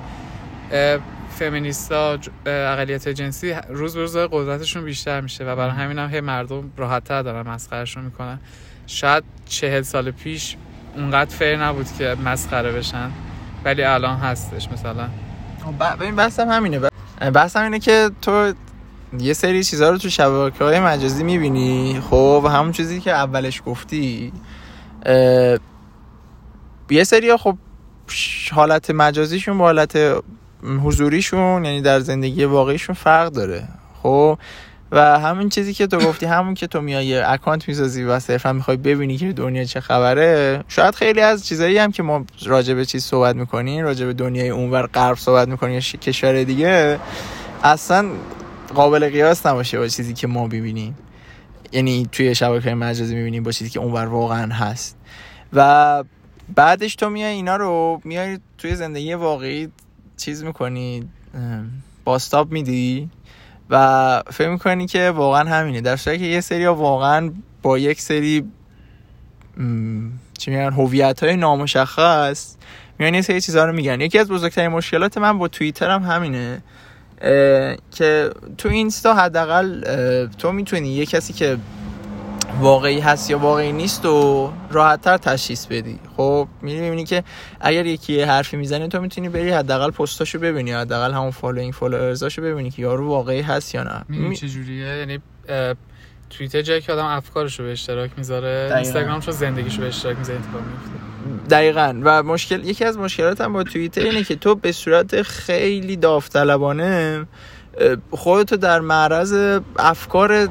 فمینیستا 1.29 2.19
اقلیت 2.45 3.09
جنسی 3.09 3.53
روز 3.69 3.95
به 3.95 4.01
روز 4.01 4.17
قدرتشون 4.17 4.83
بیشتر 4.83 5.21
میشه 5.21 5.43
و 5.43 5.55
برای 5.55 5.71
همین 5.71 5.99
هم 5.99 6.09
هی 6.09 6.21
مردم 6.21 6.71
راحتتر 6.77 7.21
دارن 7.21 7.49
مسخرهشون 7.49 8.03
می‌کنن. 8.03 8.39
شاید 8.87 9.23
چهل 9.45 9.81
سال 9.81 10.11
پیش 10.11 10.55
اونقدر 10.95 11.35
فیر 11.35 11.63
نبود 11.63 11.87
که 11.97 12.15
مسخره 12.25 12.71
بشن. 12.71 13.11
ولی 13.65 13.83
الان 13.83 14.17
هستش 14.17 14.69
مثلا. 14.71 15.09
ببین 15.99 16.15
بحثم 16.15 16.49
همینه. 16.49 16.79
بحثم 17.33 17.63
اینه 17.63 17.79
که 17.79 18.11
تو 18.21 18.53
یه 19.19 19.33
سری 19.33 19.63
چیزها 19.63 19.89
رو 19.89 19.97
تو 19.97 20.09
شبکه 20.09 20.63
های 20.63 20.79
مجازی 20.79 21.23
می‌بینی. 21.23 22.01
خب 22.09 22.47
همون 22.51 22.71
چیزی 22.71 22.99
که 22.99 23.11
اولش 23.11 23.61
گفتی. 23.65 24.33
یه 26.89 27.03
سری 27.03 27.37
خب 27.37 27.57
حالت 28.51 28.91
مجازیشون 28.91 29.57
با 29.57 29.65
حالت 29.65 29.97
حضوریشون 30.83 31.65
یعنی 31.65 31.81
در 31.81 31.99
زندگی 31.99 32.45
واقعیشون 32.45 32.95
فرق 32.95 33.29
داره. 33.29 33.67
خب 34.03 34.39
و 34.91 35.19
همین 35.19 35.49
چیزی 35.49 35.73
که 35.73 35.87
تو 35.87 35.97
گفتی 35.97 36.25
همون 36.25 36.53
که 36.53 36.67
تو 36.67 36.81
میای 36.81 37.19
اکانت 37.19 37.67
می‌سازی 37.67 38.03
و 38.03 38.19
صرفا 38.19 38.53
می‌خوای 38.53 38.77
ببینی 38.77 39.17
که 39.17 39.33
دنیا 39.33 39.63
چه 39.63 39.79
خبره 39.79 40.63
شاید 40.67 40.95
خیلی 40.95 41.21
از 41.21 41.47
چیزایی 41.47 41.77
هم 41.77 41.91
که 41.91 42.03
ما 42.03 42.25
راجع 42.45 42.73
به 42.73 42.85
چیز 42.85 43.03
صحبت 43.03 43.35
می‌کنیم 43.35 43.83
راجع 43.85 44.05
به 44.05 44.13
دنیای 44.13 44.49
اونور 44.49 44.87
غرب 44.87 45.17
صحبت 45.17 45.47
می‌کنیم 45.47 45.73
یا 45.73 45.79
کشور 45.79 46.43
دیگه 46.43 46.99
اصلا 47.63 48.09
قابل 48.75 49.09
قیاس 49.09 49.45
نباشه 49.45 49.79
با 49.79 49.87
چیزی 49.87 50.13
که 50.13 50.27
ما 50.27 50.47
ببینیم 50.47 50.97
یعنی 51.71 52.09
توی 52.11 52.35
شبکه 52.35 52.73
مجازی 52.73 53.15
می‌بینیم 53.15 53.43
با 53.43 53.51
چیزی 53.51 53.69
که 53.69 53.79
اونور 53.79 54.05
واقعا 54.05 54.53
هست. 54.53 54.97
و 55.53 56.03
بعدش 56.55 56.95
تو 56.95 57.09
میای 57.09 57.33
اینا 57.33 57.55
رو 57.55 58.01
میای 58.03 58.39
توی 58.57 58.75
زندگی 58.75 59.13
واقعی 59.13 59.69
چیز 60.17 60.43
می‌کنی 60.43 61.09
باستاب 62.03 62.51
میدی. 62.51 63.09
و 63.69 64.23
فکر 64.31 64.49
می‌کنی 64.49 64.87
که 64.87 65.09
واقعا 65.09 65.49
همینه. 65.49 65.81
در 65.81 65.95
صورتی 65.95 66.19
که 66.19 66.25
یه 66.25 66.41
سری 66.41 66.67
واقعا 66.67 67.31
با 67.61 67.77
یک 67.77 68.01
سری 68.01 68.43
چی 70.37 70.51
میگن 70.51 70.73
هویت 70.73 71.23
های 71.23 71.35
نامشخص 71.35 72.55
میان 72.99 73.13
یه 73.13 73.21
سری 73.21 73.41
چیزها 73.41 73.65
رو 73.65 73.73
میگن. 73.73 74.01
یکی 74.01 74.19
از 74.19 74.27
بزرگترین 74.27 74.67
مشکلات 74.71 75.17
من 75.17 75.37
با 75.37 75.47
توییتر 75.47 75.89
هم 75.89 76.03
همینه 76.03 76.61
که 77.91 78.29
تو 78.57 78.69
اینستا 78.69 79.13
حداقل 79.13 80.27
تو 80.37 80.51
می‌تونی 80.51 80.89
یه 80.89 81.05
کسی 81.05 81.33
که 81.33 81.57
واقعی 82.59 82.99
هست 82.99 83.29
یا 83.29 83.39
واقعی 83.39 83.71
نیست 83.71 84.05
و 84.05 84.51
راحتتر 84.71 85.17
تشخیص 85.17 85.65
بدی. 85.65 85.99
خب 86.17 86.47
میری 86.61 86.81
می‌بینی 86.81 87.03
که 87.03 87.23
اگر 87.61 87.85
یکی 87.85 88.21
حرفی 88.21 88.57
می‌زنه 88.57 88.87
تو 88.87 89.01
می‌تونی 89.01 89.29
بری 89.29 89.49
حداقل 89.49 89.91
پستاشو 89.91 90.39
ببینی 90.39 90.71
حداقل 90.71 91.13
همون 91.13 91.31
following 91.31 91.73
followers 91.73 92.24
اشو 92.24 92.41
ببینی 92.41 92.69
که 92.71 92.81
یارو 92.81 93.07
واقعی 93.07 93.41
هست 93.41 93.75
یا 93.75 93.83
نه. 93.83 94.05
می... 94.09 94.35
چه 94.35 94.49
جوریه 94.49 94.85
یعنی 94.85 95.19
توییتر 96.29 96.61
جایی 96.61 96.81
که 96.81 96.93
آدم 96.93 97.05
افکارشو 97.05 97.63
به 97.63 97.71
اشتراک 97.71 98.11
می‌ذاره 98.17 98.71
اینستاگرامشو 98.75 99.31
زندگیشو 99.31 99.81
به 99.81 99.87
اشتراک 99.87 100.17
می‌ذاره 100.17 100.39
اتفاق 100.39 100.61
میفته 100.61 101.49
دقیقا. 101.49 102.01
و 102.03 102.23
مشکل 102.23 102.63
یکی 102.63 102.85
از 102.85 102.97
مشکلات 102.97 103.41
هم 103.41 103.53
با 103.53 103.63
توییتر 103.63 104.01
اینه 104.01 104.23
که 104.23 104.35
تو 104.35 104.55
به 104.55 104.71
صورت 104.71 105.21
خیلی 105.21 105.95
داوطلبانه 105.95 107.25
خودتو 108.11 108.57
در 108.57 108.79
معرض 108.79 109.59
افکار 109.79 110.49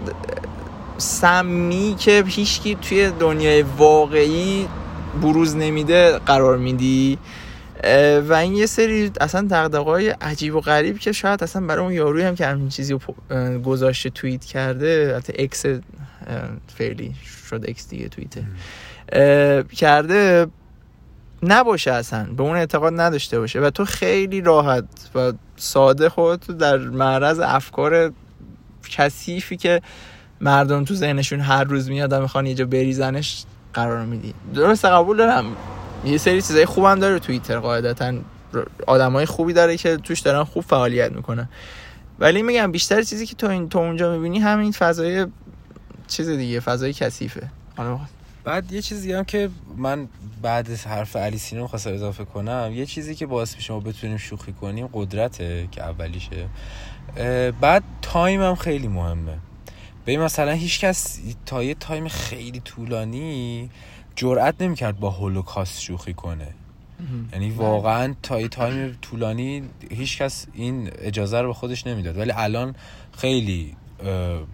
سمی 0.98 1.96
که 1.98 2.24
هیچکی 2.26 2.74
توی 2.74 3.10
دنیای 3.10 3.62
واقعی 3.62 4.68
بروز 5.22 5.56
نمیده 5.56 6.18
قرار 6.18 6.56
میدی. 6.56 7.18
و 8.28 8.32
این 8.32 8.54
یه 8.54 8.66
سری 8.66 9.10
اصلا 9.20 9.68
های 9.84 10.08
عجیب 10.08 10.54
و 10.54 10.60
غریب 10.60 10.98
که 10.98 11.12
شاید 11.12 11.42
اصلا 11.42 11.66
برای 11.66 11.84
اون 11.84 11.92
یاروی 11.92 12.22
هم 12.22 12.34
که 12.34 12.46
همین 12.46 12.68
چیزی 12.68 12.92
رو 12.92 13.00
گذاشته 13.58 14.10
توییت 14.10 14.44
کرده 14.44 15.16
حتی 15.16 15.32
اکس 15.38 15.66
فعلی 16.76 17.14
شد 17.50 17.64
اکس 17.68 17.88
دیگه 17.88 18.08
توییته. 18.08 18.44
کرده 19.76 20.46
نباشه 21.42 21.92
اصلا 21.92 22.24
به 22.24 22.42
اون 22.42 22.56
اعتقاد 22.56 23.00
نداشته 23.00 23.38
باشه. 23.38 23.60
و 23.60 23.70
تو 23.70 23.84
خیلی 23.84 24.40
راحت 24.40 24.84
و 25.14 25.32
ساده 25.56 26.08
خودتو 26.08 26.52
در 26.52 26.76
معرض 26.76 27.38
افکار 27.38 28.12
کثیفی 28.90 29.56
که 29.56 29.82
مردم 30.40 30.84
تو 30.84 30.94
ذهنشون 30.94 31.40
هر 31.40 31.64
روز 31.64 31.88
میاد 31.88 32.12
و 32.12 32.20
می‌خوان 32.20 32.46
یه 32.46 32.54
جا 32.54 32.66
بریزنش 32.66 33.44
قرار 33.74 34.06
میدی. 34.06 34.34
درست 34.54 34.84
قبول 34.84 35.16
دارم. 35.16 35.44
یه 36.04 36.18
سری 36.18 36.42
چیزای 36.42 36.66
خوبم 36.66 37.00
داره 37.00 37.18
توییتر 37.18 37.58
قاعدتا. 37.58 38.12
آدمای 38.86 39.26
خوبی 39.26 39.52
داره 39.52 39.76
که 39.76 39.96
توش 39.96 40.20
دارن 40.20 40.44
خوب 40.44 40.64
فعالیت 40.64 41.12
می‌کنن. 41.12 41.48
ولی 42.18 42.42
میگم 42.42 42.72
بیشتر 42.72 43.02
چیزی 43.02 43.26
که 43.26 43.34
تو 43.34 43.48
این 43.48 43.68
تو 43.68 43.78
اونجا 43.78 44.12
می‌بینی 44.16 44.38
همین 44.38 44.72
فضای 44.72 45.26
چیز 46.08 46.28
دیگه 46.28 46.60
فضای 46.60 46.92
کثیفه. 46.92 47.50
بعد 48.44 48.72
یه 48.72 48.82
چیزی 48.82 49.12
هم 49.12 49.24
که 49.24 49.50
من 49.76 50.08
بعد 50.42 50.70
حرف 50.70 51.16
علی 51.16 51.38
سینو 51.38 51.66
خواستم 51.66 51.92
اضافه 51.92 52.24
کنم 52.24 52.70
یه 52.74 52.86
چیزی 52.86 53.14
که 53.14 53.26
باعث 53.26 53.56
میشه 53.56 53.72
ما 53.72 53.80
بتونیم 53.80 54.16
شوخی 54.16 54.52
کنیم 54.52 54.88
قدرته 54.92 55.68
که 55.70 55.82
اولیشه. 55.82 56.46
بعد 57.60 57.82
time 58.02 58.42
هم 58.42 58.54
خیلی 58.54 58.88
مهمه. 58.88 59.38
ببین 60.06 60.20
مثلا 60.20 60.52
هیچ 60.52 60.80
کس 60.80 61.20
تا 61.46 61.62
یه 61.62 61.74
time 61.74 62.08
خیلی 62.08 62.60
طولانی 62.60 63.70
جرأت 64.16 64.54
نمی‌کرد 64.62 65.00
با 65.00 65.10
هولوکاست 65.10 65.80
شوخی 65.80 66.14
کنه. 66.14 66.48
یعنی 67.32 67.50
واقعا 67.50 68.14
تا 68.22 68.40
یه 68.40 68.48
time 68.48 68.98
طولانی 69.02 69.62
هیچ 69.90 70.18
کس 70.18 70.46
این 70.52 70.90
اجازه 70.98 71.40
رو 71.40 71.46
به 71.46 71.54
خودش 71.54 71.86
نمی‌داد. 71.86 72.18
ولی 72.18 72.32
الان 72.36 72.74
خیلی 73.18 73.76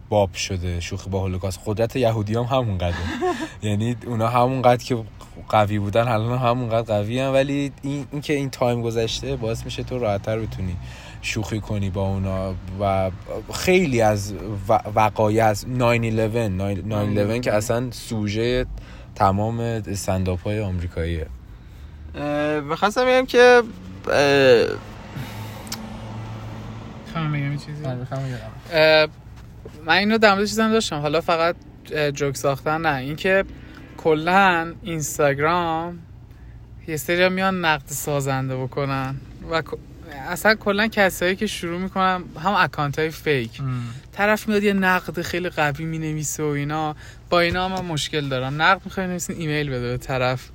باب 0.09 0.35
شده 0.35 0.81
شوخی 0.81 1.11
با 1.11 1.21
هولوکاست. 1.21 1.61
قدرت 1.67 1.97
یهودی 1.97 2.35
هم 2.35 2.43
همون 2.43 2.79
قدر 2.79 2.95
یعنی 3.63 3.97
اونا 4.07 4.29
همون 4.29 4.63
قدر 4.63 4.85
که 4.85 5.05
قوی 5.49 5.79
بودن 5.79 6.09
الان 6.09 6.39
همون 6.39 6.69
قدر 6.69 6.83
قوی 6.83 7.21
هم 7.21 7.33
ولی 7.33 7.73
این, 7.83 8.07
این 8.13 8.21
که 8.21 8.33
این 8.33 8.51
time 8.51 8.83
گذشته 8.83 9.37
باعث 9.37 9.65
میشه 9.65 9.83
تو 9.83 9.99
راحتتر 9.99 10.39
بتونی 10.39 10.77
شوخی 11.23 11.61
کنی 11.61 11.91
با 11.91 12.09
اونا 12.09 12.55
و 12.81 13.11
خیلی 13.55 14.01
از 14.01 14.35
وقایع 14.95 15.45
از 15.45 15.69
9 15.69 17.37
9-11 17.37 17.41
که 17.41 17.53
اصلا 17.53 17.91
سوژه 17.91 18.67
تمام 19.15 19.61
استنداپ 19.61 20.43
های 20.43 20.61
آمریکاییه 20.61 21.27
بخواستم 22.71 23.07
بگم 23.07 23.27
که 23.27 23.63
آره، 28.73 29.09
من 29.87 29.95
اینو 29.95 30.19
در 30.19 30.35
مورد 30.35 30.47
چیزم 30.47 30.73
داشتم. 30.73 31.01
حالا 31.01 31.21
فقط 31.21 31.57
جوک 32.15 32.37
ساختن 32.37 32.81
نه. 32.81 32.95
اینکه 32.95 33.45
کلا 33.97 34.75
اینستاگرام 34.83 35.99
یه 36.89 36.97
سری 36.97 37.29
میان 37.29 37.65
نقد 37.65 37.87
سازنده 37.87 38.57
بکنن 38.57 39.15
و 39.51 39.63
اصلا 40.13 40.55
کلا 40.55 40.87
کسایی 40.87 41.37
که 41.37 41.47
شروع 41.47 41.81
می‌کنن 41.81 42.25
هم 42.45 42.53
اکانت 42.53 42.99
های 42.99 43.11
فیک 43.11 43.51
طرف 44.13 44.49
میاد 44.49 44.63
یه 44.63 44.73
نقد 44.73 45.23
خیلی 45.23 45.49
قوی 45.49 45.85
می‌نویسه 45.85 46.43
و 46.43 46.47
اینا. 46.47 46.97
با 47.31 47.41
اینا 47.41 47.69
من 47.69 47.85
مشکل 47.85 48.29
دارم. 48.29 48.63
نقد 48.63 48.81
می‌خوای 48.85 49.07
نویسین 49.07 49.37
ایمیل 49.37 49.71
بده 49.71 49.91
به 49.91 49.97
طرف. 49.97 50.49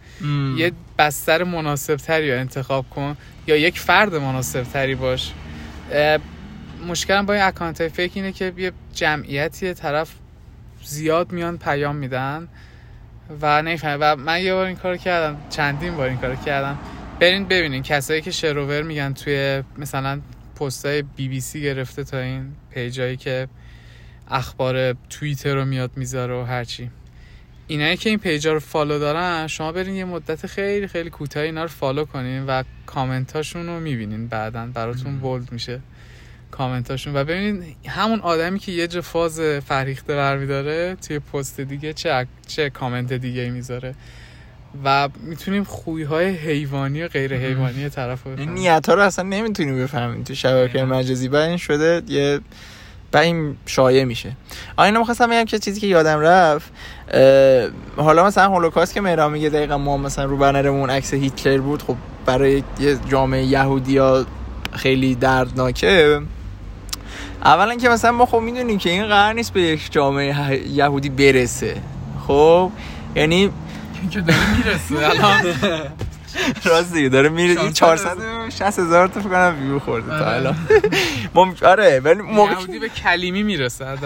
یه 0.58 0.72
بستر 0.98 1.44
مناسب 1.44 1.96
تری 1.96 2.32
رو 2.32 2.40
انتخاب 2.40 2.90
کن 2.90 3.18
یا 3.48 3.56
یک 3.56 3.80
فرد 3.80 4.16
مناسب 4.16 4.64
تری 4.64 4.96
باش 4.96 5.32
مشکلم 6.88 7.26
با 7.26 7.34
این 7.34 7.44
account 7.44 7.82
های 7.82 7.90
fake 7.90 8.12
اینه 8.16 8.32
که 8.32 8.54
یه 8.58 8.72
جمعیتی 8.94 9.74
طرف 9.74 10.12
زیاد 10.84 11.32
میان 11.32 11.58
پیام 11.58 11.96
میدن 11.96 12.48
و 13.42 13.62
نمی‌فهمه 13.62 13.98
و 14.02 14.16
من 14.16 14.42
یه 14.42 14.54
بار 14.54 14.66
این 14.66 14.76
کار 14.76 14.98
کردم. 14.98 15.38
چندین 15.50 15.96
بار 15.96 16.08
این 16.08 16.18
کار 16.18 16.36
کردم. 16.36 16.78
برین 17.20 17.46
ببینین. 17.46 17.84
کسایی 17.84 18.22
که 18.22 18.32
شر 18.32 18.57
و 18.57 18.65
ور 18.65 18.82
میگن 18.82 19.14
توی 19.14 19.64
مثلا 19.78 20.22
پستای 20.56 21.02
بی 21.02 21.28
بی 21.28 21.40
سی 21.40 21.62
گرفته 21.62 22.04
تا 22.04 22.20
این 22.20 22.52
page 22.72 23.03
ایی 23.03 23.18
که 23.18 23.48
اخبار 24.28 24.94
توییتر 25.10 25.56
رو 25.56 25.66
میاد 25.66 25.92
می‌ذاره 25.96 26.34
و 26.34 26.44
هرچی. 26.44 26.90
اینایی 27.68 27.98
که 27.98 28.10
این 28.10 28.20
پیجا 28.20 28.54
رو 28.54 28.60
follow 28.60 29.00
دارن 29.00 29.48
شما 29.48 29.72
برین 29.72 29.96
یه 29.96 30.06
مدت 30.06 30.48
خیلی 30.48 30.88
خیلی 30.88 31.10
کوتاه 31.10 31.44
اینا 31.44 31.62
رو 31.62 31.68
follow 31.68 32.06
کنین 32.06 32.46
و 32.46 32.64
کامنتاشون 32.86 33.66
رو 33.66 33.80
می‌بینین 33.80 34.28
بعدا. 34.28 34.66
براتون 34.74 35.20
bold 35.20 35.52
میشه 35.52 35.80
کامنتاشون. 36.52 37.16
و 37.16 37.24
ببینید 37.24 37.76
همون 37.88 38.20
آدمی 38.20 38.60
که 38.60 38.72
یه 38.72 38.88
جا 38.88 39.02
فاز 39.02 39.40
فرهیخته 39.40 40.16
برمیداره 40.16 40.96
توی 40.96 41.20
پست 41.20 41.62
دیگه 41.62 41.94
چه 41.94 42.28
چه 42.48 42.70
کامنت 42.70 43.14
دیگه 43.14 43.50
می‌ذاره. 43.50 43.96
و 44.84 45.10
می‌تونیم 45.24 45.64
خوی 45.64 46.04
های 46.04 46.30
حیوانی 46.30 47.04
و 47.04 47.08
غیر 47.08 47.36
حیوانی 47.36 47.90
طرف 47.90 48.24
رو 48.24 48.32
این 48.38 48.54
نیت 48.54 48.90
ها 48.90 48.96
رو 48.96 49.02
اصلا 49.02 49.26
نمی‌تونیم 49.26 49.84
بفهمیم 49.84 50.24
تو 50.24 50.36
شبکه 50.36 50.84
مجازی. 50.84 51.28
و 51.28 51.36
این 51.36 51.58
شده 51.58 52.02
یه 52.08 52.40
و 53.14 53.18
این 53.18 53.56
شایع 53.66 54.04
میشه. 54.04 54.32
آینه 54.78 55.00
مخواستم 55.00 55.30
بگم 55.30 55.46
که 55.46 55.60
چیزی 55.60 55.80
که 55.80 55.88
یادم 55.88 56.20
رفت 56.20 56.72
حالا 57.98 58.26
مثلا 58.26 58.50
هولوکاست 58.50 58.94
که 58.94 59.02
مهران 59.02 59.32
میگه 59.32 59.50
دقیقا 59.50 59.78
ما 59.78 59.98
مثلا 59.98 60.26
رو 60.26 60.38
بنرمون 60.38 60.90
عکس 60.90 61.14
هیتلر 61.14 61.58
بود 61.58 61.82
خب 61.82 61.96
برای 62.26 62.64
یه 62.80 62.98
جامعه 63.10 63.44
یهودی 63.44 63.98
ها 63.98 64.26
خیلی 64.72 65.16
دردناکه. 65.16 66.22
اولا 67.44 67.76
که 67.76 67.90
مثلا 67.90 68.12
ما 68.12 68.26
خب 68.26 68.40
می‌دونیم 68.40 68.78
که 68.78 68.90
این 68.90 69.08
قرار 69.08 69.34
نیست 69.34 69.54
به 69.54 69.62
یک 69.62 69.92
جامعه 69.92 70.68
یهودی 70.70 71.10
برسه. 71.10 71.76
خب 72.28 72.72
یعنی 73.16 73.52
که 74.10 74.22
داره 74.22 74.58
می‌رسه. 74.58 75.08
الان 75.08 75.54
راستی 76.66 77.10
داره 77.10 77.30
میره 77.30 77.62
این 77.62 77.74
460 77.74 78.80
هزار 78.80 79.08
تا 79.08 79.20
فکر 79.20 79.30
کنم 79.30 79.58
ویو 79.62 79.80
خورده 79.80 80.08
تا 80.08 80.16
آره. 80.16 80.28
الان. 80.28 80.56
مم... 81.36 81.56
آره 81.62 82.00
ولی 82.00 82.22
موقع 82.22 82.80
به 82.80 82.90
کلیمی 82.90 83.44
می‌رسه 83.44 83.86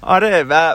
آره 0.00 0.42
و 0.42 0.74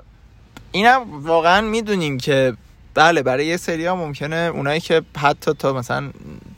اینم 0.71 1.01
واقعا 1.23 1.61
می‌دونیم 1.61 2.17
که 2.17 2.53
بله 2.93 3.23
برای 3.23 3.45
یه 3.45 3.57
سری 3.57 3.85
ها 3.85 3.95
ممکنه 3.95 4.35
اونایی 4.35 4.79
که 4.79 5.01
حتی 5.17 5.53
تا 5.53 5.73
مثلا 5.73 6.09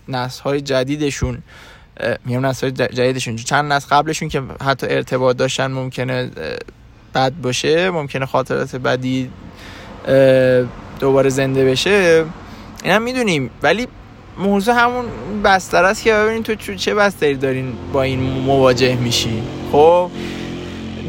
نسل 0.08 0.44
های 0.44 0.62
جدیدشون 0.62 1.44
میام 2.26 2.46
نسل 2.46 2.68
های 2.68 2.88
جدیدشون 2.88 3.36
چند 3.36 3.74
نسل 3.74 3.88
قبلشون 3.96 4.30
که 4.30 4.44
حتی 4.62 4.88
ارتباط 4.88 5.38
داشتن 5.38 5.72
ممکنه 5.72 6.32
بد 7.16 7.34
باشه 7.42 7.90
ممکنه 7.90 8.26
خاطرات 8.26 8.76
بدی 8.76 9.30
دوباره 11.00 11.30
زنده 11.30 11.66
بشه 11.66 12.26
هم 12.86 13.02
می‌دونیم. 13.02 13.50
ولی 13.64 13.88
موضوع 14.38 14.76
همون 14.76 15.06
بستر 15.44 15.84
است 15.84 16.04
که 16.04 16.14
ببینید 16.14 16.44
تو 16.44 16.76
چه 16.76 16.96
بستری 16.96 17.36
دارین 17.36 17.74
با 17.94 18.04
این 18.04 18.20
مواجه 18.20 18.96
میشی 18.96 19.44
خب 19.72 20.12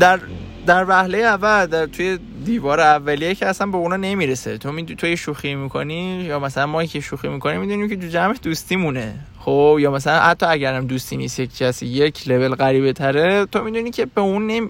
در 0.00 0.20
در 0.66 0.84
وهله 0.88 1.18
اول 1.18 1.66
در 1.66 1.86
توی 1.86 2.18
دیوار 2.44 2.80
اولیه 2.80 3.34
که 3.34 3.46
اصلا 3.46 3.66
به 3.66 3.76
اونا 3.76 3.96
نمی‌رسه. 3.96 4.58
تو 4.58 4.72
می 4.72 4.84
تو 4.84 5.16
شوخی 5.16 5.54
می‌کنی 5.54 6.24
یا 6.24 6.38
مثلا 6.38 6.66
ما 6.66 6.84
که 6.84 7.00
شوخی 7.00 7.28
می‌کنیم 7.28 7.60
می‌دونیم 7.60 7.88
که 7.88 7.96
جمع 7.96 8.34
دوستی 8.42 8.76
مونه 8.76 9.14
خب 9.44 9.76
یا 9.80 9.90
مثلا 9.90 10.20
حتی 10.20 10.46
اگرم 10.46 10.86
دوستی 10.86 11.16
نیست 11.16 11.40
یک 11.40 11.56
کسی 11.56 11.86
یک 11.86 12.28
لول 12.28 12.54
غریبه 12.54 12.92
تره 12.92 13.46
تو 13.46 13.64
می‌دونی 13.64 13.90
که 13.90 14.06
به 14.06 14.20
اون 14.20 14.46
نمی 14.46 14.68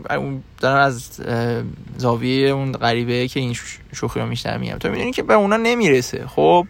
دارم 0.60 0.86
از 0.86 1.20
زاویه 1.96 2.48
اون 2.48 2.72
غریبه 2.72 3.28
که 3.28 3.40
این 3.40 3.56
شوخی 3.92 4.20
رو 4.20 4.26
میشنم 4.26 4.60
میگم 4.60 4.78
تو 4.78 4.88
می‌دونی 4.88 5.12
که 5.12 5.22
به 5.22 5.34
اونا 5.34 5.56
نمی‌رسه 5.56 6.26
خب؟ 6.26 6.66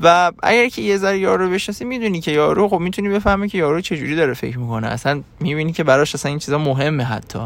و 0.00 0.32
اگر 0.42 0.68
که 0.68 0.82
یه 0.82 0.96
ذره 0.96 1.18
یارو 1.18 1.50
بشناسی 1.50 1.84
می‌دونی 1.84 2.20
که 2.20 2.30
یارو 2.30 2.68
خب 2.68 2.78
می‌تونی 2.78 3.08
بفهمی 3.08 3.48
که 3.48 3.58
یارو 3.58 3.80
چجوری 3.80 4.16
داره 4.16 4.34
فکر 4.34 4.58
می‌کنه 4.58 4.86
اصلا 4.86 5.22
می‌بینی 5.40 5.72
که 5.72 5.84
براش 5.84 6.14
اصلا 6.14 6.28
این 6.28 6.38
چیزا 6.38 6.58
مهمه 6.58 7.04
حتی. 7.04 7.38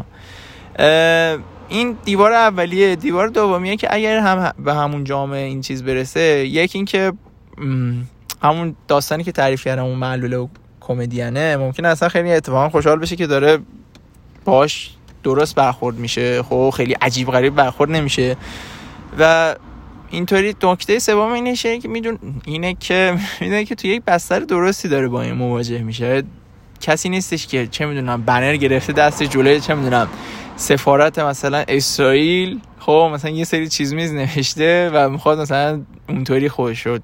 این 1.69 1.97
دیوار 2.05 2.31
اولیه 2.33 2.95
دیوار 2.95 3.27
دومیه 3.27 3.75
که 3.75 3.93
اگر 3.93 4.19
هم 4.19 4.53
به 4.59 4.73
همون 4.73 5.03
جامعه 5.03 5.45
این 5.45 5.61
چیز 5.61 5.83
برسه 5.83 6.47
یکی 6.47 6.77
اینکه 6.77 7.13
همون 8.41 8.75
داستانی 8.87 9.23
که 9.23 9.31
تعریف 9.31 9.63
کردم 9.63 9.83
اون 9.83 9.99
معلوله 9.99 10.37
و 10.37 10.47
کمدینه 10.81 11.57
ممکن 11.57 11.85
اصلا 11.85 12.09
خیلی 12.09 12.31
اتفاقا 12.31 12.69
خوشحال 12.69 12.99
بشه 12.99 13.15
که 13.15 13.27
داره 13.27 13.59
باش 14.45 14.91
درست 15.23 15.55
برخورد 15.55 15.97
میشه. 15.97 16.43
خب 16.43 16.73
خیلی 16.77 16.93
عجیب 16.93 17.31
غریب 17.31 17.55
برخورد 17.55 17.91
نمیشه. 17.91 18.37
و 19.19 19.55
اینطوری 20.09 20.55
نکته 20.63 20.99
سوم 20.99 21.31
اینه 21.31 21.55
که 21.55 21.87
میدون 21.87 22.17
اینه 22.45 22.73
که 22.79 23.17
می‌دونه 23.41 23.65
که 23.65 23.75
تو 23.75 23.87
یک 23.87 24.01
بستر 24.07 24.39
درستی 24.39 24.87
داره 24.87 25.07
با 25.07 25.21
این 25.21 25.33
مواجه 25.33 25.81
میشه. 25.81 26.23
کسی 26.81 27.09
نیستش 27.09 27.47
که 27.47 27.67
چه 27.67 27.85
می‌دونم 27.85 28.21
بنر 28.21 28.55
گرفته 28.55 28.93
دست 28.93 29.23
جلوی 29.23 29.59
چه 29.59 29.73
می‌دونم 29.73 30.07
سفارت 30.55 31.19
مثلا 31.19 31.63
اسرائیل. 31.67 32.59
خب 32.79 33.11
مثلا 33.13 33.31
یه 33.31 33.43
سری 33.43 33.67
چیز 33.67 33.93
میز 33.93 34.13
نوشته 34.13 34.91
و 34.93 35.09
می‌خواد 35.09 35.39
مثلا 35.39 35.81
اونطوری 36.09 36.49
خودش 36.49 36.85
رو 36.85 36.99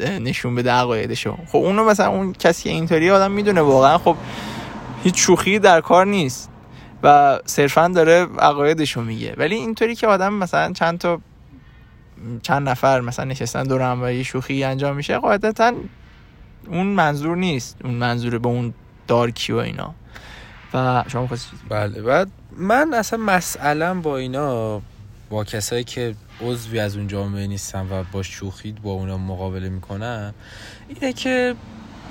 نشون 0.00 0.54
بده 0.54 0.70
عقایدشو. 0.70 1.36
خب 1.46 1.56
اونو 1.56 1.84
مثلا 1.84 2.08
اون 2.08 2.32
کسی 2.32 2.68
اینطوری 2.68 3.10
آدم 3.10 3.30
می‌دونه 3.30 3.60
واقعا. 3.60 3.98
خب 3.98 4.16
هیچ 5.04 5.20
شوخی 5.20 5.58
در 5.58 5.80
کار 5.80 6.06
نیست 6.06 6.50
و 7.02 7.38
صرفا 7.44 7.88
داره 7.88 8.26
عقایدشو 8.38 9.00
میگه. 9.00 9.34
ولی 9.36 9.54
اینطوری 9.54 9.94
که 9.94 10.06
آدم 10.06 10.32
مثلا 10.32 10.72
چند 10.72 10.98
تا 10.98 11.20
چند 12.42 12.68
نفر 12.68 13.00
مثلا 13.00 13.24
نشستن 13.24 13.62
دور 13.62 13.82
هم 13.82 14.02
و 14.02 14.22
شوخی 14.22 14.64
انجام 14.64 14.96
میشه 14.96 15.18
قاعدتا 15.18 15.72
اون 16.68 16.86
منظور 16.86 17.36
نیست. 17.36 17.76
اون 17.84 17.94
منظور 17.94 18.38
به 18.38 18.48
اون 18.48 18.74
دارکی 19.08 19.52
و 19.52 19.56
اینا. 19.56 19.94
و 20.74 21.04
شما 21.08 21.28
بله 21.68 22.02
بعد 22.02 22.28
من 22.56 22.94
اصلا 22.94 23.18
مسئله 23.18 23.94
با 23.94 24.16
اینا 24.16 24.82
با 25.30 25.44
کسایی 25.44 25.84
که 25.84 26.14
عضوی 26.40 26.78
از 26.78 26.96
اون 26.96 27.08
جامعه 27.08 27.46
نیستن 27.46 27.86
و 27.90 28.04
با 28.12 28.22
شوخی 28.22 28.72
با 28.72 28.92
اونا 28.92 29.18
مقابله 29.18 29.68
می‌کنن 29.68 30.34
اینه 30.88 31.12
که 31.12 31.54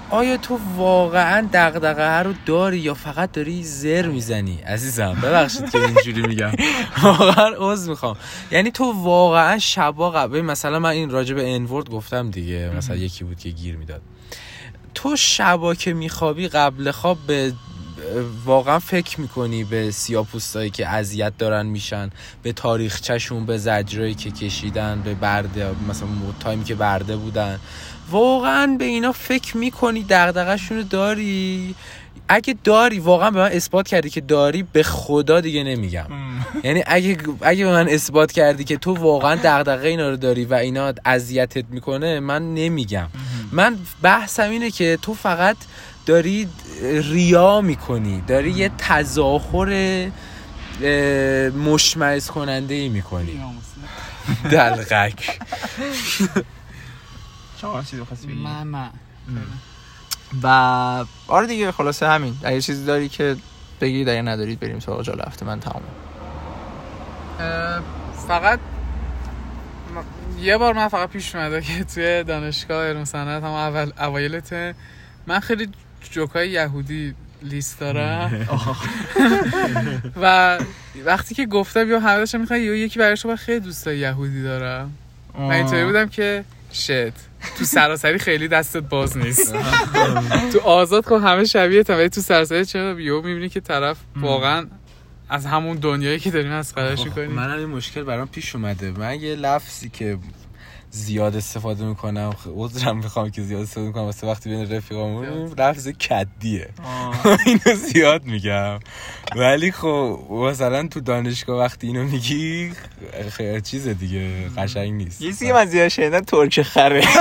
آیا 0.09 0.37
تو 0.37 0.59
واقعا 0.75 1.47
دغدغه 1.53 2.23
رو 2.23 2.33
داری 2.45 2.79
یا 2.79 2.93
فقط 2.93 3.31
داری 3.31 3.63
زر 3.63 4.07
می‌زنی؟ 4.07 4.61
عزیزم 4.61 5.17
ببخشید 5.23 5.69
که 5.69 5.85
اینجوری 5.85 6.27
میگم. 6.27 6.51
واقعا 7.03 7.53
عذر 7.57 7.89
می‌خوام. 7.89 8.15
یعنی 8.51 8.71
تو 8.71 8.91
واقعا 8.91 9.59
شبا 9.59 10.11
قبل 10.11 10.41
مثلا 10.41 10.79
من 10.79 10.89
این 10.89 11.09
راجع 11.09 11.35
به 11.35 11.55
انورد 11.55 11.89
گفتم 11.89 12.31
دیگه 12.31 12.71
مثلا 12.77 12.95
یکی 12.95 13.23
بود 13.23 13.39
که 13.39 13.49
گیر 13.49 13.77
می‌داد. 13.77 14.01
تو 14.93 15.15
شبا 15.15 15.75
که 15.75 15.93
میخوابی 15.93 16.47
قبل 16.47 16.91
خواب 16.91 17.17
به 17.27 17.53
واقعا 18.45 18.79
فکر 18.79 19.21
می‌کنی 19.21 19.63
به 19.63 19.91
سیاپوستایی 19.91 20.69
که 20.69 20.87
اذیت 20.87 21.37
دارن 21.37 21.65
میشن 21.65 22.09
به 22.43 22.53
تاریخچهشون 22.53 23.45
به 23.45 23.57
زجرایی 23.57 24.13
که 24.13 24.31
کشیدن 24.31 25.01
به 25.01 25.13
برده 25.13 25.67
مثلا 25.89 26.07
تایمی 26.39 26.63
که 26.63 26.75
برده 26.75 27.15
بودن. 27.15 27.59
واقعا 28.11 28.75
به 28.79 28.85
اینا 28.85 29.11
فکر 29.11 29.57
می‌کنی 29.57 30.05
دغدغه‌شون 30.09 30.77
رو 30.77 30.83
داری؟ 30.83 31.75
اگه 32.27 32.55
داری 32.63 32.99
واقعا 32.99 33.31
به 33.31 33.39
من 33.39 33.51
اثبات 33.51 33.87
کردی 33.87 34.09
که 34.09 34.21
داری 34.21 34.63
به 34.63 34.83
خدا 34.83 35.41
دیگه 35.41 35.63
نمیگم. 35.63 36.05
یعنی 36.63 36.83
اگه 36.87 37.17
اگه 37.41 37.65
به 37.65 37.71
من 37.71 37.89
اثبات 37.89 38.31
کردی 38.31 38.63
که 38.63 38.77
تو 38.77 38.93
واقعا 38.93 39.35
دغدغه 39.35 39.87
اینا 39.87 40.09
رو 40.09 40.17
داری 40.17 40.45
و 40.45 40.53
اینا 40.53 40.93
اذیتت 41.05 41.65
می‌کنه 41.69 42.19
من 42.19 42.53
نمیگم. 42.53 43.07
من 43.51 43.77
بحثم 44.01 44.49
اینه 44.49 44.71
که 44.71 44.99
تو 45.01 45.13
فقط 45.13 45.57
داری 46.05 46.49
ریا 46.81 47.61
می‌کنی 47.61 48.21
داری 48.21 48.51
یه 48.51 48.71
تظاهر 48.77 50.11
مشمعز 51.49 52.27
کننده 52.27 52.73
ای 52.73 52.89
می‌کنی. 52.89 53.41
دلغک. 54.51 55.39
و 60.43 60.47
آره 61.27 61.47
دیگه 61.47 61.71
خلاصه 61.71 62.07
همین. 62.07 62.37
اگه 62.43 62.61
چیزی 62.61 62.85
داری 62.85 63.09
که 63.09 63.35
بگی 63.81 64.01
اگه 64.01 64.21
ندارید 64.21 64.59
بریم 64.59 64.79
سراغ 64.79 65.01
جال 65.01 65.21
هفته 65.27 65.45
من 65.45 65.59
تمام 65.59 65.83
فقط 68.27 68.59
یه 70.39 70.57
بار 70.57 70.73
من 70.73 70.87
فقط 70.87 71.09
پیش 71.09 71.35
اومده 71.35 71.61
که 71.61 71.83
توی 71.83 72.23
دانشگاه 72.23 72.85
علم 72.85 73.05
صنعت 73.05 73.43
هم 73.43 73.49
اول 73.49 73.91
اوایلت 73.99 74.75
من 75.27 75.39
خیلی 75.39 75.69
جوکای 76.11 76.49
یهودی 76.49 77.13
لیست 77.43 77.79
دارم 77.79 78.47
و 80.21 80.57
وقتی 81.05 81.35
که 81.35 81.45
گفتم 81.45 81.89
یا 81.89 81.99
همه 81.99 82.17
داشتم 82.17 82.41
می‌خوای 82.41 82.61
یکی 82.61 82.99
برای 82.99 83.17
شما 83.17 83.35
خیلی 83.35 83.59
دوستای 83.59 83.97
یهودی 83.97 84.43
دارم 84.43 84.91
من 85.39 85.51
اینطوری 85.51 85.85
بودم 85.85 86.09
که 86.09 86.43
شت 86.71 87.13
تو 87.57 87.65
سراسری 87.65 88.17
خیلی 88.17 88.47
دستت 88.47 88.83
باز 88.83 89.17
نیست. 89.17 89.55
تو 90.53 90.59
آزاد 90.59 91.05
خب 91.05 91.21
همه 91.23 91.45
شبیه 91.45 91.83
ولی 91.89 92.09
تو 92.09 92.21
سراسری 92.21 92.65
چرا؟ 92.65 92.93
بیو 92.93 93.21
می‌بینی 93.21 93.49
که 93.49 93.59
طرف 93.59 93.97
واقعا 94.15 94.67
از 95.29 95.45
همون 95.45 95.77
دنیایی 95.77 96.19
که 96.19 96.31
داریم 96.31 96.51
از 96.51 96.75
قدرش 96.75 97.05
می‌کنی 97.05 97.27
من 97.27 97.51
این 97.51 97.69
مشکل 97.69 98.03
برام 98.03 98.27
پیش 98.27 98.55
اومده. 98.55 98.91
من 98.91 99.19
یه 99.19 99.35
لفظی 99.35 99.89
که 99.89 100.17
زیاد 100.93 101.35
استفاده 101.35 101.85
می‌کنم. 101.85 102.33
عذرم 102.55 102.97
می‌خوام 102.97 103.29
که 103.29 103.41
زیاد 103.41 103.61
استفاده 103.61 103.87
می‌کنم. 103.87 104.03
واسه 104.03 104.27
وقتی 104.27 104.49
بین 104.49 104.71
رفیقامون 104.71 105.25
لفظ 105.57 105.87
کدیه. 105.87 106.69
اینو 107.45 107.75
زیاد 107.75 108.23
میگم. 108.23 108.79
ولی 109.35 109.71
خب 109.71 110.19
مثلا 110.29 110.87
تو 110.87 110.99
دانشگاه 110.99 111.59
وقتی 111.59 111.87
اینو 111.87 112.03
میگی 112.03 112.73
خیلی 113.29 113.61
چیز 113.61 113.87
دیگه 113.87 114.49
قشنگ 114.49 114.93
نیست. 114.93 115.21
یه 115.21 115.33
که 115.33 115.53
من 115.53 115.65
زیاد 115.65 115.87
شنیدم 115.87 116.19
ترک 116.19 116.61
خره. 116.61 117.03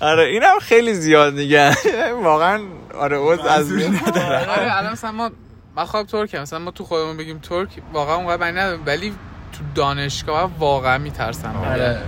آره 0.00 0.22
اینم 0.22 0.58
خیلی 0.60 0.94
زیاد 0.94 1.34
میگن. 1.34 1.74
واقعا 2.22 2.62
آره 2.94 3.18
عذر 3.18 3.48
از 3.48 3.72
آره 3.72 4.76
الان 4.76 4.92
مثلا 4.92 5.12
ما 5.12 5.30
من 5.76 5.84
خواب 5.84 6.06
ترک 6.06 6.34
مثلا 6.34 6.58
ما 6.58 6.70
تو 6.70 6.84
خودمون 6.84 7.16
بگیم 7.16 7.38
ترک 7.38 7.68
واقعا 7.92 8.16
اونقدر 8.16 8.40
معنی 8.40 8.58
نداره 8.58 8.82
ولی 8.86 9.14
تو 9.60 9.64
دانشگاه 9.74 10.50
واقعا 10.58 10.98
میترسم. 10.98 11.56
آره. 11.56 11.98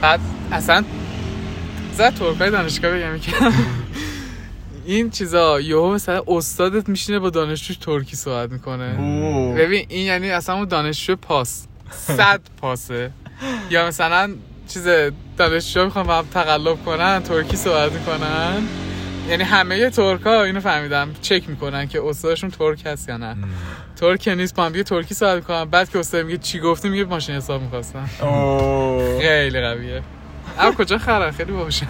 بعد 0.00 0.20
اصلا 0.52 0.84
زد 1.94 2.14
ترکای 2.14 2.50
دانشگاه 2.50 2.90
بگم 2.90 3.18
که 3.18 3.32
این 4.86 5.10
چیزا 5.10 5.60
یهو 5.60 5.92
مثلا 5.94 6.22
استادت 6.26 6.88
میشینه 6.88 7.18
با 7.18 7.30
دانشجوش 7.30 7.76
ترکی 7.76 8.16
صحبت 8.16 8.52
می‌کنه. 8.52 8.96
اوه. 8.98 9.54
ببین 9.54 9.86
این 9.88 10.06
یعنی 10.06 10.30
اصلا 10.30 10.54
اون 10.54 10.68
دانشجو 10.68 11.16
پاس. 11.16 11.66
صد 11.90 12.40
پاسه. 12.60 13.10
یا 13.70 13.86
مثلا 13.86 14.30
چیز 14.68 14.88
دانشجو 15.36 15.84
می‌خوان 15.84 16.06
با 16.06 16.18
هم 16.18 16.26
تقلب 16.34 16.84
کنن 16.84 17.22
ترکی 17.22 17.56
صحبت 17.56 17.92
می‌کنن. 17.92 18.62
یعنی 19.28 19.42
همه 19.42 19.90
ترکا 19.90 20.42
اینو 20.42 20.60
فهمیدم 20.60 21.10
چک 21.22 21.42
می‌کنن 21.48 21.88
که 21.88 22.02
استادشون 22.04 22.50
ترک 22.50 22.86
هست 22.86 23.08
یا 23.08 23.16
نه. 23.16 23.36
ترک 24.02 24.28
نیست 24.28 24.54
با 24.54 24.64
هم 24.64 24.72
دیگه 24.72 24.84
ترکی 24.84 25.14
صحبت 25.14 25.36
می‌کنن 25.36 25.64
بعد 25.64 25.90
که 25.90 25.98
استاد 25.98 26.26
میگه 26.26 26.38
چی 26.38 26.60
گفتی 26.60 26.88
میگه 26.88 27.04
ماشین 27.04 27.34
حساب 27.34 27.62
می‌خواستن 27.62 28.10
اوه. 28.22 29.20
خیلی 29.20 29.60
قویه. 29.60 30.02
اما 30.58 30.72
کجا 30.72 30.98
خرن؟ 30.98 31.30
خیلی 31.30 31.52
باهوشن 31.52 31.86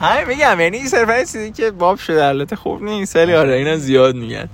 همین 0.00 0.28
میگم 0.28 0.60
یعنی 0.60 0.76
این 0.76 0.88
صرفا 0.88 1.16
یه 1.16 1.24
چیزی 1.24 1.52
که 1.52 1.70
باب 1.70 1.98
شده 1.98 2.24
البته 2.24 2.56
خوب 2.56 2.82
نیست. 2.82 3.16
ولی 3.16 3.34
آره 3.34 3.52
اینا 3.52 3.76
زیاد 3.76 4.14
میگن. 4.14 4.48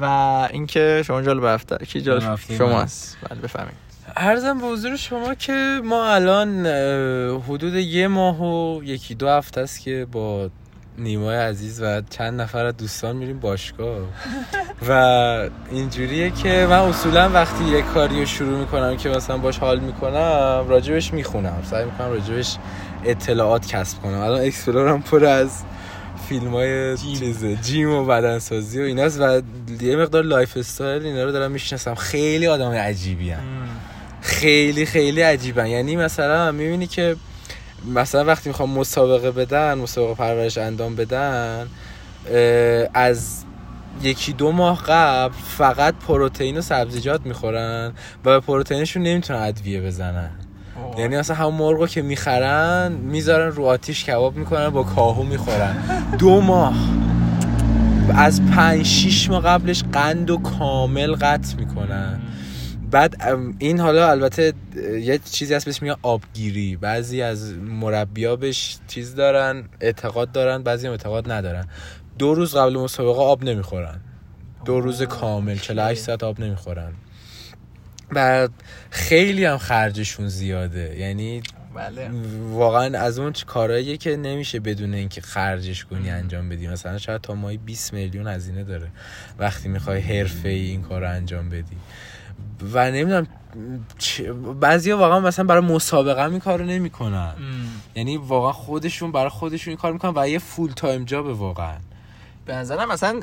و 0.00 0.04
اینکه 0.50 1.02
شما 1.06 1.22
جالب 1.22 1.44
هفته 1.44 1.86
کی 1.86 2.00
جالب؟ 2.00 2.38
شماست 2.58 3.18
بله 3.30 3.40
بفهمید 3.40 3.74
ارزم 4.16 4.58
به 4.58 4.66
حضور 4.66 4.96
شما 4.96 5.34
که 5.34 5.80
ما 5.84 6.06
الان 6.06 6.66
حدود 7.48 7.74
یه 7.74 8.08
ماه 8.08 8.42
و 8.42 8.84
یکی 8.84 9.14
دو 9.14 9.28
هفته 9.28 9.60
است 9.60 9.80
که 9.80 10.06
با 10.12 10.50
نیمای 10.98 11.36
عزیز 11.36 11.82
و 11.82 12.02
چند 12.10 12.40
نفر 12.40 12.66
از 12.66 12.76
دوستان 12.76 13.16
میریم 13.16 13.38
باشگاه. 13.40 13.98
و 14.88 14.92
اینجوریه 15.70 16.30
که 16.30 16.66
من 16.70 16.78
اصولا 16.78 17.30
وقتی 17.30 17.64
یه 17.64 17.82
کاری 17.82 18.20
رو 18.20 18.26
شروع 18.26 18.58
می‌کنم 18.58 18.96
که 18.96 19.08
مثلا 19.08 19.38
باش 19.38 19.58
حال 19.58 19.80
می‌کنم 19.80 20.64
راجبش 20.68 21.12
می‌خونم. 21.12 21.62
سعی 21.70 21.84
می‌کنم 21.84 22.08
راجبش 22.08 22.56
اطلاعات 23.04 23.66
کسب 23.66 24.02
کنم. 24.02 24.18
الان 24.18 24.40
explore 24.40 24.94
م 24.94 25.02
پر 25.02 25.24
از 25.24 25.62
فیلم 26.28 26.50
های 26.50 26.96
چیزه 26.96 27.56
gym 27.56 27.90
و 27.90 28.04
بدنسازی 28.04 28.80
و 28.80 28.82
ایناست 28.82 29.20
و 29.20 29.42
یه 29.80 29.96
مقدار 29.96 30.22
lifestyle 30.22 31.06
اینا 31.06 31.24
رو 31.24 31.32
دارم 31.32 31.50
می‌شناسم. 31.50 31.94
خیلی 31.94 32.46
آدم 32.46 32.70
عجیبی 32.70 33.34
خیلی 34.20 34.86
خیلی 34.86 35.20
عجیبن. 35.20 35.66
یعنی 35.66 35.96
مثلا 35.96 36.52
می‌بینی 36.52 36.86
که 36.86 37.16
مثلا 37.86 38.24
وقتی 38.24 38.48
می‌خوام 38.48 38.70
مسابقه 38.70 39.30
بدن 39.30 39.74
مسابقه 39.74 40.14
پرورش 40.14 40.58
انجام 40.58 40.96
بدن 40.96 41.66
از 42.94 43.44
یکی 44.02 44.32
دو 44.32 44.52
ماه 44.52 44.82
قبل 44.82 45.34
فقط 45.58 45.94
پروتئین 46.08 46.58
و 46.58 46.60
سبزیجات 46.60 47.26
می‌خورن 47.26 47.92
و 48.24 48.30
به 48.30 48.40
پروتئینشون 48.40 49.02
نمی‌تونن 49.02 49.38
ادویه 49.38 49.80
بزنن. 49.80 50.30
یعنی 50.98 51.16
مثلا 51.16 51.36
همون 51.36 51.54
مرغو 51.54 51.86
که 51.86 52.02
می‌خرن 52.02 52.92
می‌ذارن 52.92 53.52
رو 53.52 53.64
آتیش 53.64 54.04
کباب 54.04 54.36
می‌کنن 54.36 54.68
با 54.68 54.82
کاهو 54.82 55.22
می‌خورن. 55.22 55.76
دو 56.18 56.40
ماه. 56.40 56.74
از 58.14 58.42
پنج 58.46 58.86
شیش 58.86 59.30
ماه 59.30 59.42
قبلش 59.42 59.84
قند 59.92 60.30
و 60.30 60.38
کامل 60.38 61.14
قطع 61.14 61.56
می‌کنن. 61.56 62.20
بعد 62.90 63.38
این 63.58 63.80
حالا 63.80 64.10
البته 64.10 64.52
یه 65.00 65.18
چیزی 65.18 65.54
هست 65.54 65.64
بهش 65.64 65.82
میگن 65.82 65.96
آبگیری. 66.02 66.76
بعضی 66.76 67.22
از 67.22 67.52
مربیا 67.52 68.36
بهش 68.36 68.78
چیز 68.88 69.14
دارن 69.14 69.64
اعتقاد 69.80 70.32
دارن 70.32 70.62
بعضی 70.62 70.86
هم 70.86 70.92
اعتقاد 70.92 71.32
ندارن. 71.32 71.68
دو 72.18 72.34
روز 72.34 72.56
قبل 72.56 72.76
مسابقه 72.76 73.20
آب 73.20 73.44
نمی‌خورن. 73.44 74.00
دو 74.64 74.80
روز 74.80 75.02
کامل 75.02 75.56
48 75.56 76.02
ساعت 76.02 76.24
آب 76.24 76.40
نمی‌خورن. 76.40 76.92
و 78.12 78.48
خیلی 78.90 79.44
هم 79.44 79.58
خرجشون 79.58 80.28
زیاده. 80.28 80.96
یعنی 80.98 81.42
بله. 81.74 82.10
واقعا 82.50 82.98
از 82.98 83.18
اون 83.18 83.32
کارهاییه 83.46 83.96
که 83.96 84.16
نمیشه 84.16 84.60
بدون 84.60 84.94
اینکه 84.94 85.20
خرجش 85.20 85.84
کنی 85.84 86.10
انجام 86.10 86.48
بدی. 86.48 86.68
مثلا 86.68 86.98
شاید 86.98 87.20
تا 87.20 87.34
ماهی 87.34 87.56
20 87.56 87.92
میلیون 87.92 88.26
هزینه 88.26 88.64
داره. 88.64 88.88
وقتی 89.38 89.68
می‌خوای 89.68 90.00
حرفه 90.00 90.48
ای 90.48 90.66
این 90.66 90.82
کار 90.82 91.00
رو 91.00 91.10
انجام 91.10 91.48
بدی. 91.48 91.76
و 92.72 92.90
نمی‌دونم 92.90 93.26
بعضیا 94.60 94.98
واقعا 94.98 95.20
مثلا 95.20 95.44
برای 95.44 95.62
مسابقه 95.62 96.24
هم 96.24 96.30
این 96.30 96.40
کارو 96.40 96.64
نمی‌کنن. 96.64 97.32
یعنی 97.94 98.16
واقعا 98.16 98.52
خودشون 98.52 99.12
برای 99.12 99.28
خودشون 99.28 99.70
این 99.70 99.78
کار 99.78 99.92
می‌کنن 99.92 100.12
و 100.16 100.28
یه 100.28 100.38
full-time 100.38 101.04
job 101.04 101.26
واقعا. 101.26 101.76
به 102.46 102.54
نظرم 102.54 102.88
مثلا 102.88 103.20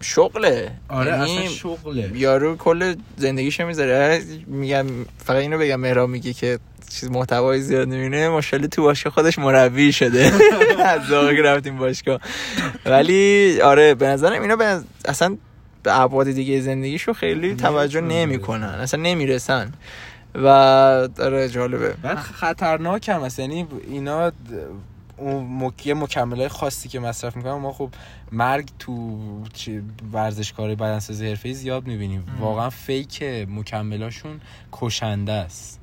شغله. 0.00 0.72
آره 0.88 1.10
یعنی 1.10 1.38
اصلا 1.38 1.48
شغله. 1.48 2.10
یارو 2.14 2.56
کل 2.56 2.94
زندگیشو 3.16 3.66
می‌ذاره. 3.66 4.22
میگم 4.46 4.86
فقط 5.18 5.36
اینو 5.36 5.58
بگم 5.58 5.80
مهراب 5.80 6.08
میگه 6.08 6.32
که 6.32 6.58
چیز 6.90 7.10
محتوای 7.10 7.60
زیاد 7.60 7.88
نمی‌بینه 7.88 8.28
ماشاءالله 8.28 8.68
تو 8.68 8.82
باشگاه 8.82 9.12
خودش 9.12 9.38
مربی 9.38 9.92
شده. 9.92 10.32
از 10.84 11.12
رفتیم 11.12 11.78
باشگاه. 11.78 12.20
ولی 12.86 13.60
آره 13.60 13.94
به 13.94 14.06
نظرم 14.06 14.42
اینا 14.42 14.56
به 14.56 14.80
اصلا 15.04 15.36
به 15.82 16.00
ابعاد 16.00 16.30
دیگه 16.30 16.60
زندگیشو 16.60 17.12
خیلی 17.12 17.54
توجه 17.54 18.00
نمی‌کنن 18.00 18.64
اصلا 18.64 19.00
نمی‌رسن. 19.02 19.72
و 20.34 20.46
آره 21.18 21.48
جالبه. 21.48 21.92
بعد 22.02 22.18
خطرناک 22.18 23.08
هم 23.08 23.22
هست. 23.22 23.38
یعنی 23.38 23.66
اینا 23.90 24.32
اون 25.16 25.44
مک... 25.44 25.86
یه 25.86 25.94
مکمل 25.94 26.48
خاصی 26.48 26.88
که 26.88 27.00
مصرف 27.00 27.36
می‌کنن 27.36 27.52
ما 27.52 27.72
خب 27.72 27.90
مرگ 28.32 28.68
تو 28.78 29.18
ورزشکار 30.12 30.74
بدنسازی 30.74 31.28
حرفه‌ای 31.28 31.54
زیاد 31.54 31.86
می‌بینیم. 31.86 32.24
واقعا 32.40 32.70
فیک 32.70 33.22
مکملاشون 33.48 34.40
کشنده 34.72 35.32
است. 35.32 35.80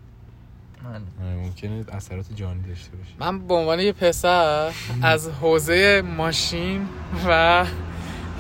آره، 0.90 1.36
ممکنه 1.36 1.86
اثرات 1.92 2.26
جانی 2.36 2.62
داشته 2.68 2.90
باشه 2.98 3.12
من 3.20 3.48
به 3.48 3.54
عنوان 3.54 3.80
یه 3.80 3.92
پسر 3.92 4.72
از 5.02 5.30
حوزه 5.30 6.02
ماشین 6.18 6.88
و 7.28 7.66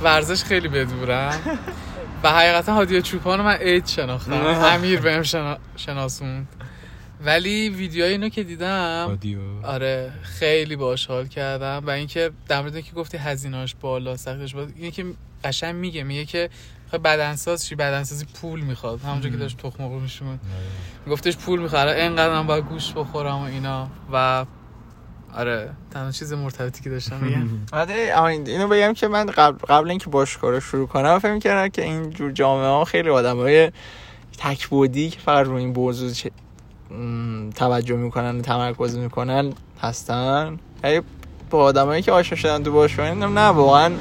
ورزش 0.03 0.43
خیلی 0.43 0.67
بدورم 0.67 1.59
و 2.23 2.29
حقیقتا 2.31 2.73
هادی 2.73 3.01
چوپان 3.01 3.41
من 3.41 3.57
اید 3.61 3.87
شناختم. 3.87 4.33
امیر 4.33 4.99
بهم 4.99 5.23
شنا... 5.23 5.57
شناسوند. 5.75 6.47
ولی 7.25 7.69
ویدیوهای 7.69 8.11
اینو 8.11 8.29
که 8.29 8.43
دیدم 8.43 9.19
آره 9.63 10.13
خیلی 10.21 10.75
باش 10.75 11.05
حال 11.05 11.27
کردم. 11.27 11.83
و 11.85 11.89
اینکه 11.89 12.31
در 12.47 12.61
مورد 12.61 12.75
اینکه 12.75 12.91
گفتی 12.91 13.17
هزینه‌اش 13.17 13.75
بالا 13.81 14.17
سختش 14.17 14.55
بالا 14.55 14.67
اینه 14.75 14.91
که 14.91 15.05
قشنگ 15.43 15.75
میگه. 15.75 16.03
میگه 16.03 16.25
که 16.25 16.49
خب 16.91 16.97
بدنساز 17.03 17.65
چی؟ 17.65 17.75
بدنسازی 17.75 18.25
پول 18.41 18.59
می‌خواد. 18.59 19.01
همونجا 19.01 19.29
که 19.29 19.37
داشت 19.37 19.57
تخم 19.57 19.83
مرغ 19.83 20.01
میشون 20.01 20.39
گفتش 21.09 21.37
پول 21.37 21.59
می‌خواد. 21.59 21.87
اینقدر 21.87 22.33
هم 22.33 22.47
باید 22.47 22.63
گوش 22.63 22.93
بخورم 22.93 23.37
و 23.37 23.43
اینا. 23.43 23.89
و 24.13 24.45
آره 25.37 25.69
تنها 25.91 26.11
چیز 26.11 26.33
مرتبطی 26.33 26.83
که 26.83 26.89
داشتم 26.89 27.15
میگم. 27.21 27.47
آره 27.81 28.13
اینو 28.45 28.67
بگم 28.67 28.93
که 28.93 29.07
من 29.07 29.25
قبل, 29.25 29.57
قبل 29.57 29.89
اینکه 29.89 30.09
باشگاه 30.09 30.51
رو 30.51 30.59
شروع 30.59 30.87
کنم 30.87 31.19
فکر 31.19 31.33
می‌کردم 31.33 31.67
که 31.69 31.83
این 31.83 32.09
جور 32.09 32.31
جامعه 32.31 32.67
ها 32.67 32.85
خیلی 32.85 33.09
آدم 33.09 33.37
های 33.37 33.71
تکبودی 34.37 35.09
که 35.09 35.19
فقط 35.19 35.45
روی 35.45 35.63
این 35.63 35.73
موضوع 35.73 36.11
چه- 36.11 36.31
توجه 37.55 37.95
می‌کنن 37.95 38.37
و 38.37 38.41
تمرکز 38.41 38.97
می‌کنن 38.97 39.53
هستن. 39.81 40.59
ولی 40.83 41.01
با 41.49 41.63
آدمایی 41.63 42.01
که 42.01 42.11
آشنا 42.11 42.37
شدن 42.37 42.63
تو 42.63 42.71
باشگاه 42.71 43.11
نه 43.11 43.41
واقعا. 43.41 43.91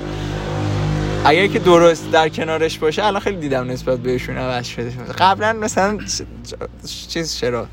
اگر 1.25 1.47
که 1.47 1.59
درست 1.59 2.11
در 2.11 2.29
کنارش 2.29 2.79
باشه 2.79 3.05
الان 3.05 3.21
خیلی 3.21 3.37
دیدم 3.37 3.71
نسبت 3.71 3.99
بهشون 3.99 4.37
عوض 4.37 4.67
شده. 4.67 4.91
قبلا 5.19 5.53
مثلا 5.53 5.99
چیز 7.09 7.37
چرا؟ 7.37 7.67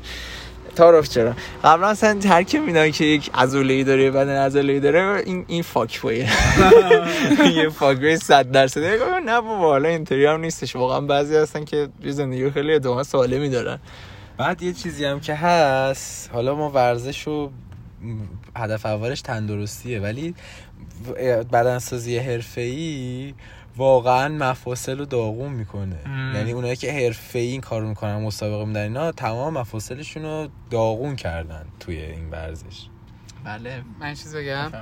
تعارف 0.74 1.08
چرا؟ 1.08 1.34
قبلا 1.64 1.90
مثلا 1.90 2.14
ترک 2.20 2.54
میدن 2.54 2.90
که 2.90 3.04
یک 3.04 3.30
عضله 3.34 3.84
داره 3.84 4.10
بدن 4.10 4.36
عضله 4.36 4.80
داره 4.80 5.22
این 5.26 5.44
این 5.48 5.62
فاک 5.62 6.04
یه 7.56 7.68
فاک 7.68 7.96
بوی 7.98 8.16
100 8.16 8.50
درصد 8.50 8.80
نه 9.26 9.40
بابا 9.40 9.56
حالا 9.56 9.88
اینطوری 9.88 10.26
هم 10.26 10.40
نیستش. 10.40 10.76
واقعا 10.76 11.00
بعضی 11.00 11.36
هستن 11.36 11.64
که 11.64 11.88
زندگی 12.04 12.50
خیلی 12.50 12.74
ادامه 12.74 13.02
سالمی 13.02 13.48
دارن. 13.48 13.78
بعد 14.36 14.62
یه 14.62 14.72
چیزی 14.72 15.04
هم 15.04 15.20
که 15.20 15.34
هست 15.34 16.30
حالا 16.32 16.54
ما 16.54 16.70
ورزش 16.70 17.28
و 17.28 17.50
هدف 18.56 18.86
اولش 18.86 19.20
تندرستیه 19.20 20.00
ولی 20.00 20.34
بدنسازی 21.52 22.18
حرفه‌ای 22.18 23.34
واقعا 23.76 24.28
مفاصل 24.28 24.98
رو 24.98 25.04
داغون 25.04 25.52
می‌کنه. 25.52 25.96
ام. 26.06 26.34
یعنی 26.34 26.52
اونایی 26.52 26.76
که 26.76 26.92
حرفه‌ای 26.92 27.46
این 27.46 27.60
کارو 27.60 27.88
می‌کنن 27.88 28.16
مسابقه 28.16 28.64
میدن 28.64 28.82
اینا 28.82 29.12
تمام 29.12 29.58
مفاصلشون 29.58 30.22
رو 30.22 30.48
داغون 30.70 31.16
کردن 31.16 31.64
توی 31.80 31.96
این 31.96 32.30
ورزش. 32.30 32.88
بله 33.44 33.82
من 34.00 34.14
چیز 34.14 34.36
بگم. 34.36 34.72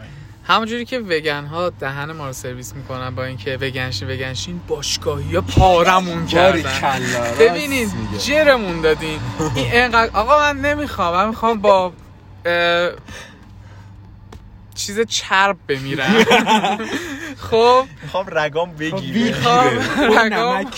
همونجوری 0.44 0.84
که 0.84 0.98
وگن 0.98 1.44
ها 1.44 1.70
دهن 1.70 2.12
ما 2.12 2.26
رو 2.26 2.32
سرویس 2.32 2.74
می‌کنن 2.74 3.14
با 3.14 3.24
اینکه 3.24 3.58
وگنشین 3.60 4.10
وگنشین 4.10 4.60
باشگاهی 4.68 5.34
ها 5.34 5.40
پارمون 5.40 6.26
کردن. 6.26 7.00
ببینید 7.40 7.88
جرمون 8.18 8.80
دادین. 8.80 9.18
این 9.56 9.66
انقدر 9.72 10.16
آقا 10.16 10.38
من 10.38 10.60
نمی‌خوام 10.60 11.14
من 11.14 11.28
می‌خوام 11.28 11.60
با 11.60 11.92
چیز 14.86 15.00
چرب 15.00 15.56
بمیرم. 15.68 16.24
خب. 17.50 17.84
می‌خوام 18.02 18.26
رگام 18.30 18.76
بگیره 18.76 19.24
می‌خوام 19.26 19.70
رگام 20.18 20.70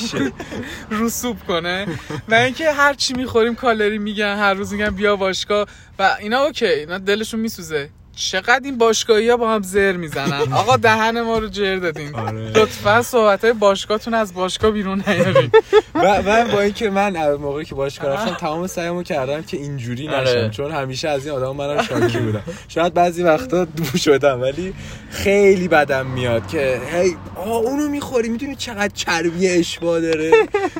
رسوب 1.01 1.47
کنه. 1.47 1.87
و 2.29 2.35
اینکه 2.35 2.73
هر 2.73 2.95
چی 2.95 3.15
می‌خوریم 3.15 3.55
کالری 3.55 3.99
میگن 3.99 4.37
هر 4.37 4.55
روز 4.55 4.73
میگن 4.73 4.91
بیا 4.91 5.17
باشگاه. 5.17 5.67
و 5.99 6.17
اینا 6.21 6.39
اوکی 6.39 6.67
اینا 6.67 6.99
دلشون 6.99 7.41
میسوزه. 7.41 7.91
چقدر 8.17 8.61
این 8.65 8.79
باشگاهی 8.79 9.31
ها 9.31 9.37
با 9.37 9.51
هم 9.51 9.63
زر 9.63 9.93
می‌زنن. 9.93 10.53
آقا 10.63 10.77
دهن 10.77 11.21
ما 11.21 11.39
رو 11.39 11.49
جر 11.49 11.77
دادین. 11.77 12.15
آره. 12.15 12.51
لطفا 12.51 13.03
صحبت 13.03 13.45
های 13.45 13.53
باشگاهتون 13.53 14.15
از 14.15 14.35
باشگاه 14.35 14.71
بیرون 14.71 15.05
نیارین. 15.07 15.51
و 15.95 16.23
من 16.23 16.49
با 16.53 16.61
اینکه 16.61 16.91
من 16.91 17.35
موقعی 17.35 17.65
که 17.65 17.75
باشگاه 17.75 18.11
رفتم 18.11 18.35
تمام 18.35 18.67
سعیمو 18.67 19.03
کردم 19.03 19.43
که 19.43 19.57
اینجوری 19.57 20.07
نشم 20.07 20.15
آره. 20.15 20.51
چون 20.51 20.73
همیشه 20.73 21.09
از 21.09 21.27
این 21.27 21.35
آدم 21.35 21.57
منم 21.57 21.83
شاکی 21.83 22.19
بودم. 22.19 22.43
شاید 22.69 22.95
بعضی 22.95 23.23
وقتا 23.23 23.65
دور 23.65 23.97
شدم 23.97 24.41
ولی 24.41 24.75
خیلی 25.11 25.69
بدم 25.69 26.07
میاد 26.07 26.49
که 26.49 26.81
هی 26.93 27.17
آه 27.37 27.49
اونو 27.49 27.89
می‌خوری 27.89 28.29
می‌دونی 28.29 28.57
چقدر 28.57 28.93
چربی 28.95 29.49
اشبا 29.49 30.01
داره؟ 30.01 30.33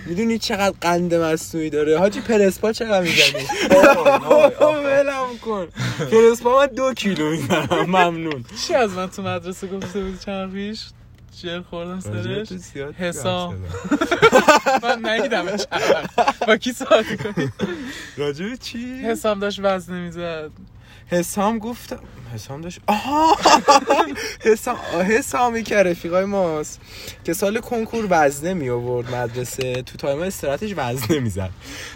می‌دونی 0.07 0.39
چقدر 0.39 0.75
قند 0.81 1.15
مصنوعی 1.15 1.71
داره؟ 1.71 1.99
حاجی 1.99 2.21
پرسپا 2.21 2.73
چقدر 2.73 3.01
می‌زنی؟ 3.01 3.45
ولم 4.85 5.39
کن. 5.45 5.69
پرسپا 6.11 6.59
من 6.59 6.67
دو 6.67 6.95
کیلو 6.95 7.24
می‌زنم 7.31 7.85
ممنون. 7.87 8.45
چی 8.67 8.75
از 8.75 8.93
من 8.93 9.07
تو 9.07 9.23
مدرسه 9.23 9.67
گفته 9.67 10.01
بودی 10.01 10.19
چند 10.19 10.53
پیش؟ 10.53 10.87
جر 11.43 11.61
خوردم 11.61 12.01
سرش. 12.01 12.49
حسام 12.99 13.55
من 14.83 15.07
نگیدم 15.07 15.47
با 16.47 16.57
کی 16.57 16.73
صحبت 16.73 17.23
کنی؟ 17.23 17.53
راجب 18.17 18.55
چی؟ 18.55 18.95
حسام 19.05 19.39
داشت 19.39 19.61
وزن 19.63 19.95
نمی‌زد 19.95 20.51
حسام 21.11 21.59
گفت 21.59 21.97
حسام 22.35 22.61
داشت 22.61 22.81
آها! 22.87 23.37
حسام 24.41 24.77
حسامی 25.09 25.63
که 25.63 25.77
رفیقای 25.77 26.25
ماست 26.25 26.81
که 27.25 27.33
سال 27.33 27.61
کنکور 27.61 28.07
وزنه 28.11 28.55
می 28.55 28.71
آورد 28.71 29.15
مدرسه 29.15 29.83
تو 29.83 29.97
تایم 29.97 30.21
استراتش 30.23 30.75
وزنه 30.77 31.21
می‌زد 31.21 31.51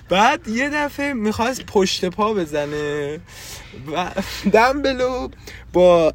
بعد 0.08 0.48
یه 0.48 0.70
دفعه 0.70 1.12
می‌خواست 1.12 1.66
پشت 1.66 2.04
پا 2.04 2.34
بزنه 2.34 3.20
و 3.96 4.10
دمبلو 4.52 5.28
با 5.72 6.14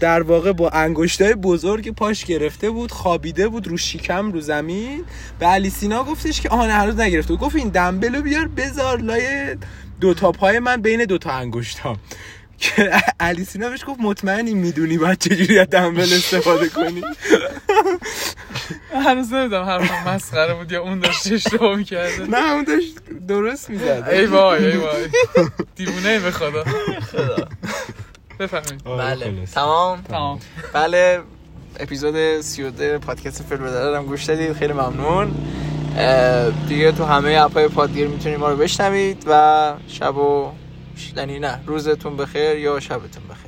در 0.00 0.22
واقع 0.22 0.52
با 0.52 0.68
انگشتای 0.68 1.34
بزرگ 1.34 1.94
پاش 1.94 2.24
گرفته 2.24 2.70
بود 2.70 2.92
خوابیده 2.92 3.48
بود 3.48 3.66
رو 3.66 3.76
شیکم 3.76 4.32
رو 4.32 4.40
زمین. 4.40 5.04
به 5.38 5.46
علی 5.46 5.70
سینا 5.70 6.04
گفتش 6.04 6.40
که 6.40 6.48
آهان 6.48 6.70
هنوز 6.70 7.00
نگرفته. 7.00 7.28
بود 7.34 7.40
گفت 7.40 7.56
این 7.56 7.68
دمبلو 7.68 8.22
بیار 8.22 8.48
بذار 8.48 9.00
لای 9.00 9.56
دو 10.00 10.14
تا 10.14 10.32
پای 10.32 10.58
من 10.58 10.82
بین 10.82 11.04
دو 11.04 11.18
تا 11.18 11.30
انگشتام. 11.30 11.98
که 12.58 12.90
علی 13.20 13.44
سینا 13.44 13.68
بهش 13.68 13.84
گفت 13.86 14.00
مطمئنی 14.00 14.54
می‌دونی 14.54 14.98
باید 14.98 15.18
چجوری 15.18 15.58
از 15.58 15.70
دمبل 15.70 16.12
استفاده 16.12 16.68
کنی؟ 16.68 17.02
هنوز 19.04 19.32
نمی‌دونم 19.32 19.62
حرفم 19.62 20.10
مسخره 20.10 20.54
بود 20.54 20.72
یا 20.72 20.82
اون 20.82 21.00
داشت 21.00 21.32
اشتباه 21.32 21.76
می‌کرده. 21.76 22.26
نه 22.26 22.52
اون 22.52 22.64
داشت 22.64 22.94
درست 23.28 23.70
می‌زد. 23.70 24.08
ای 24.12 24.26
وای 24.26 24.66
ای 24.66 24.76
وای. 24.76 25.08
دیوونه 25.76 26.18
به 26.18 26.30
خدا. 26.30 26.64
بفهمید 28.38 28.84
بله. 28.84 29.46
تمام؟ 29.54 30.02
تمام. 30.02 30.40
بله. 30.72 31.20
اپیزود 31.80 32.40
32 32.40 32.98
پادکست 32.98 33.42
فیلم 33.42 33.66
دارم 33.66 34.06
گوش 34.06 34.24
دادید. 34.24 34.52
خیلی 34.52 34.72
ممنون. 34.72 35.34
دیگه 36.68 36.92
تو 36.92 37.04
همه 37.04 37.38
اپای 37.40 37.68
پادگیر 37.68 38.08
می‌تونید 38.08 38.38
ما 38.38 38.48
رو 38.48 38.56
بشنوید 38.56 39.24
و 39.26 39.74
شب 39.88 40.16
و 40.16 40.52
نه 41.16 41.60
روزتون 41.66 42.16
بخیر 42.16 42.58
یا 42.58 42.80
شبتون 42.80 43.22
بخیر. 43.30 43.47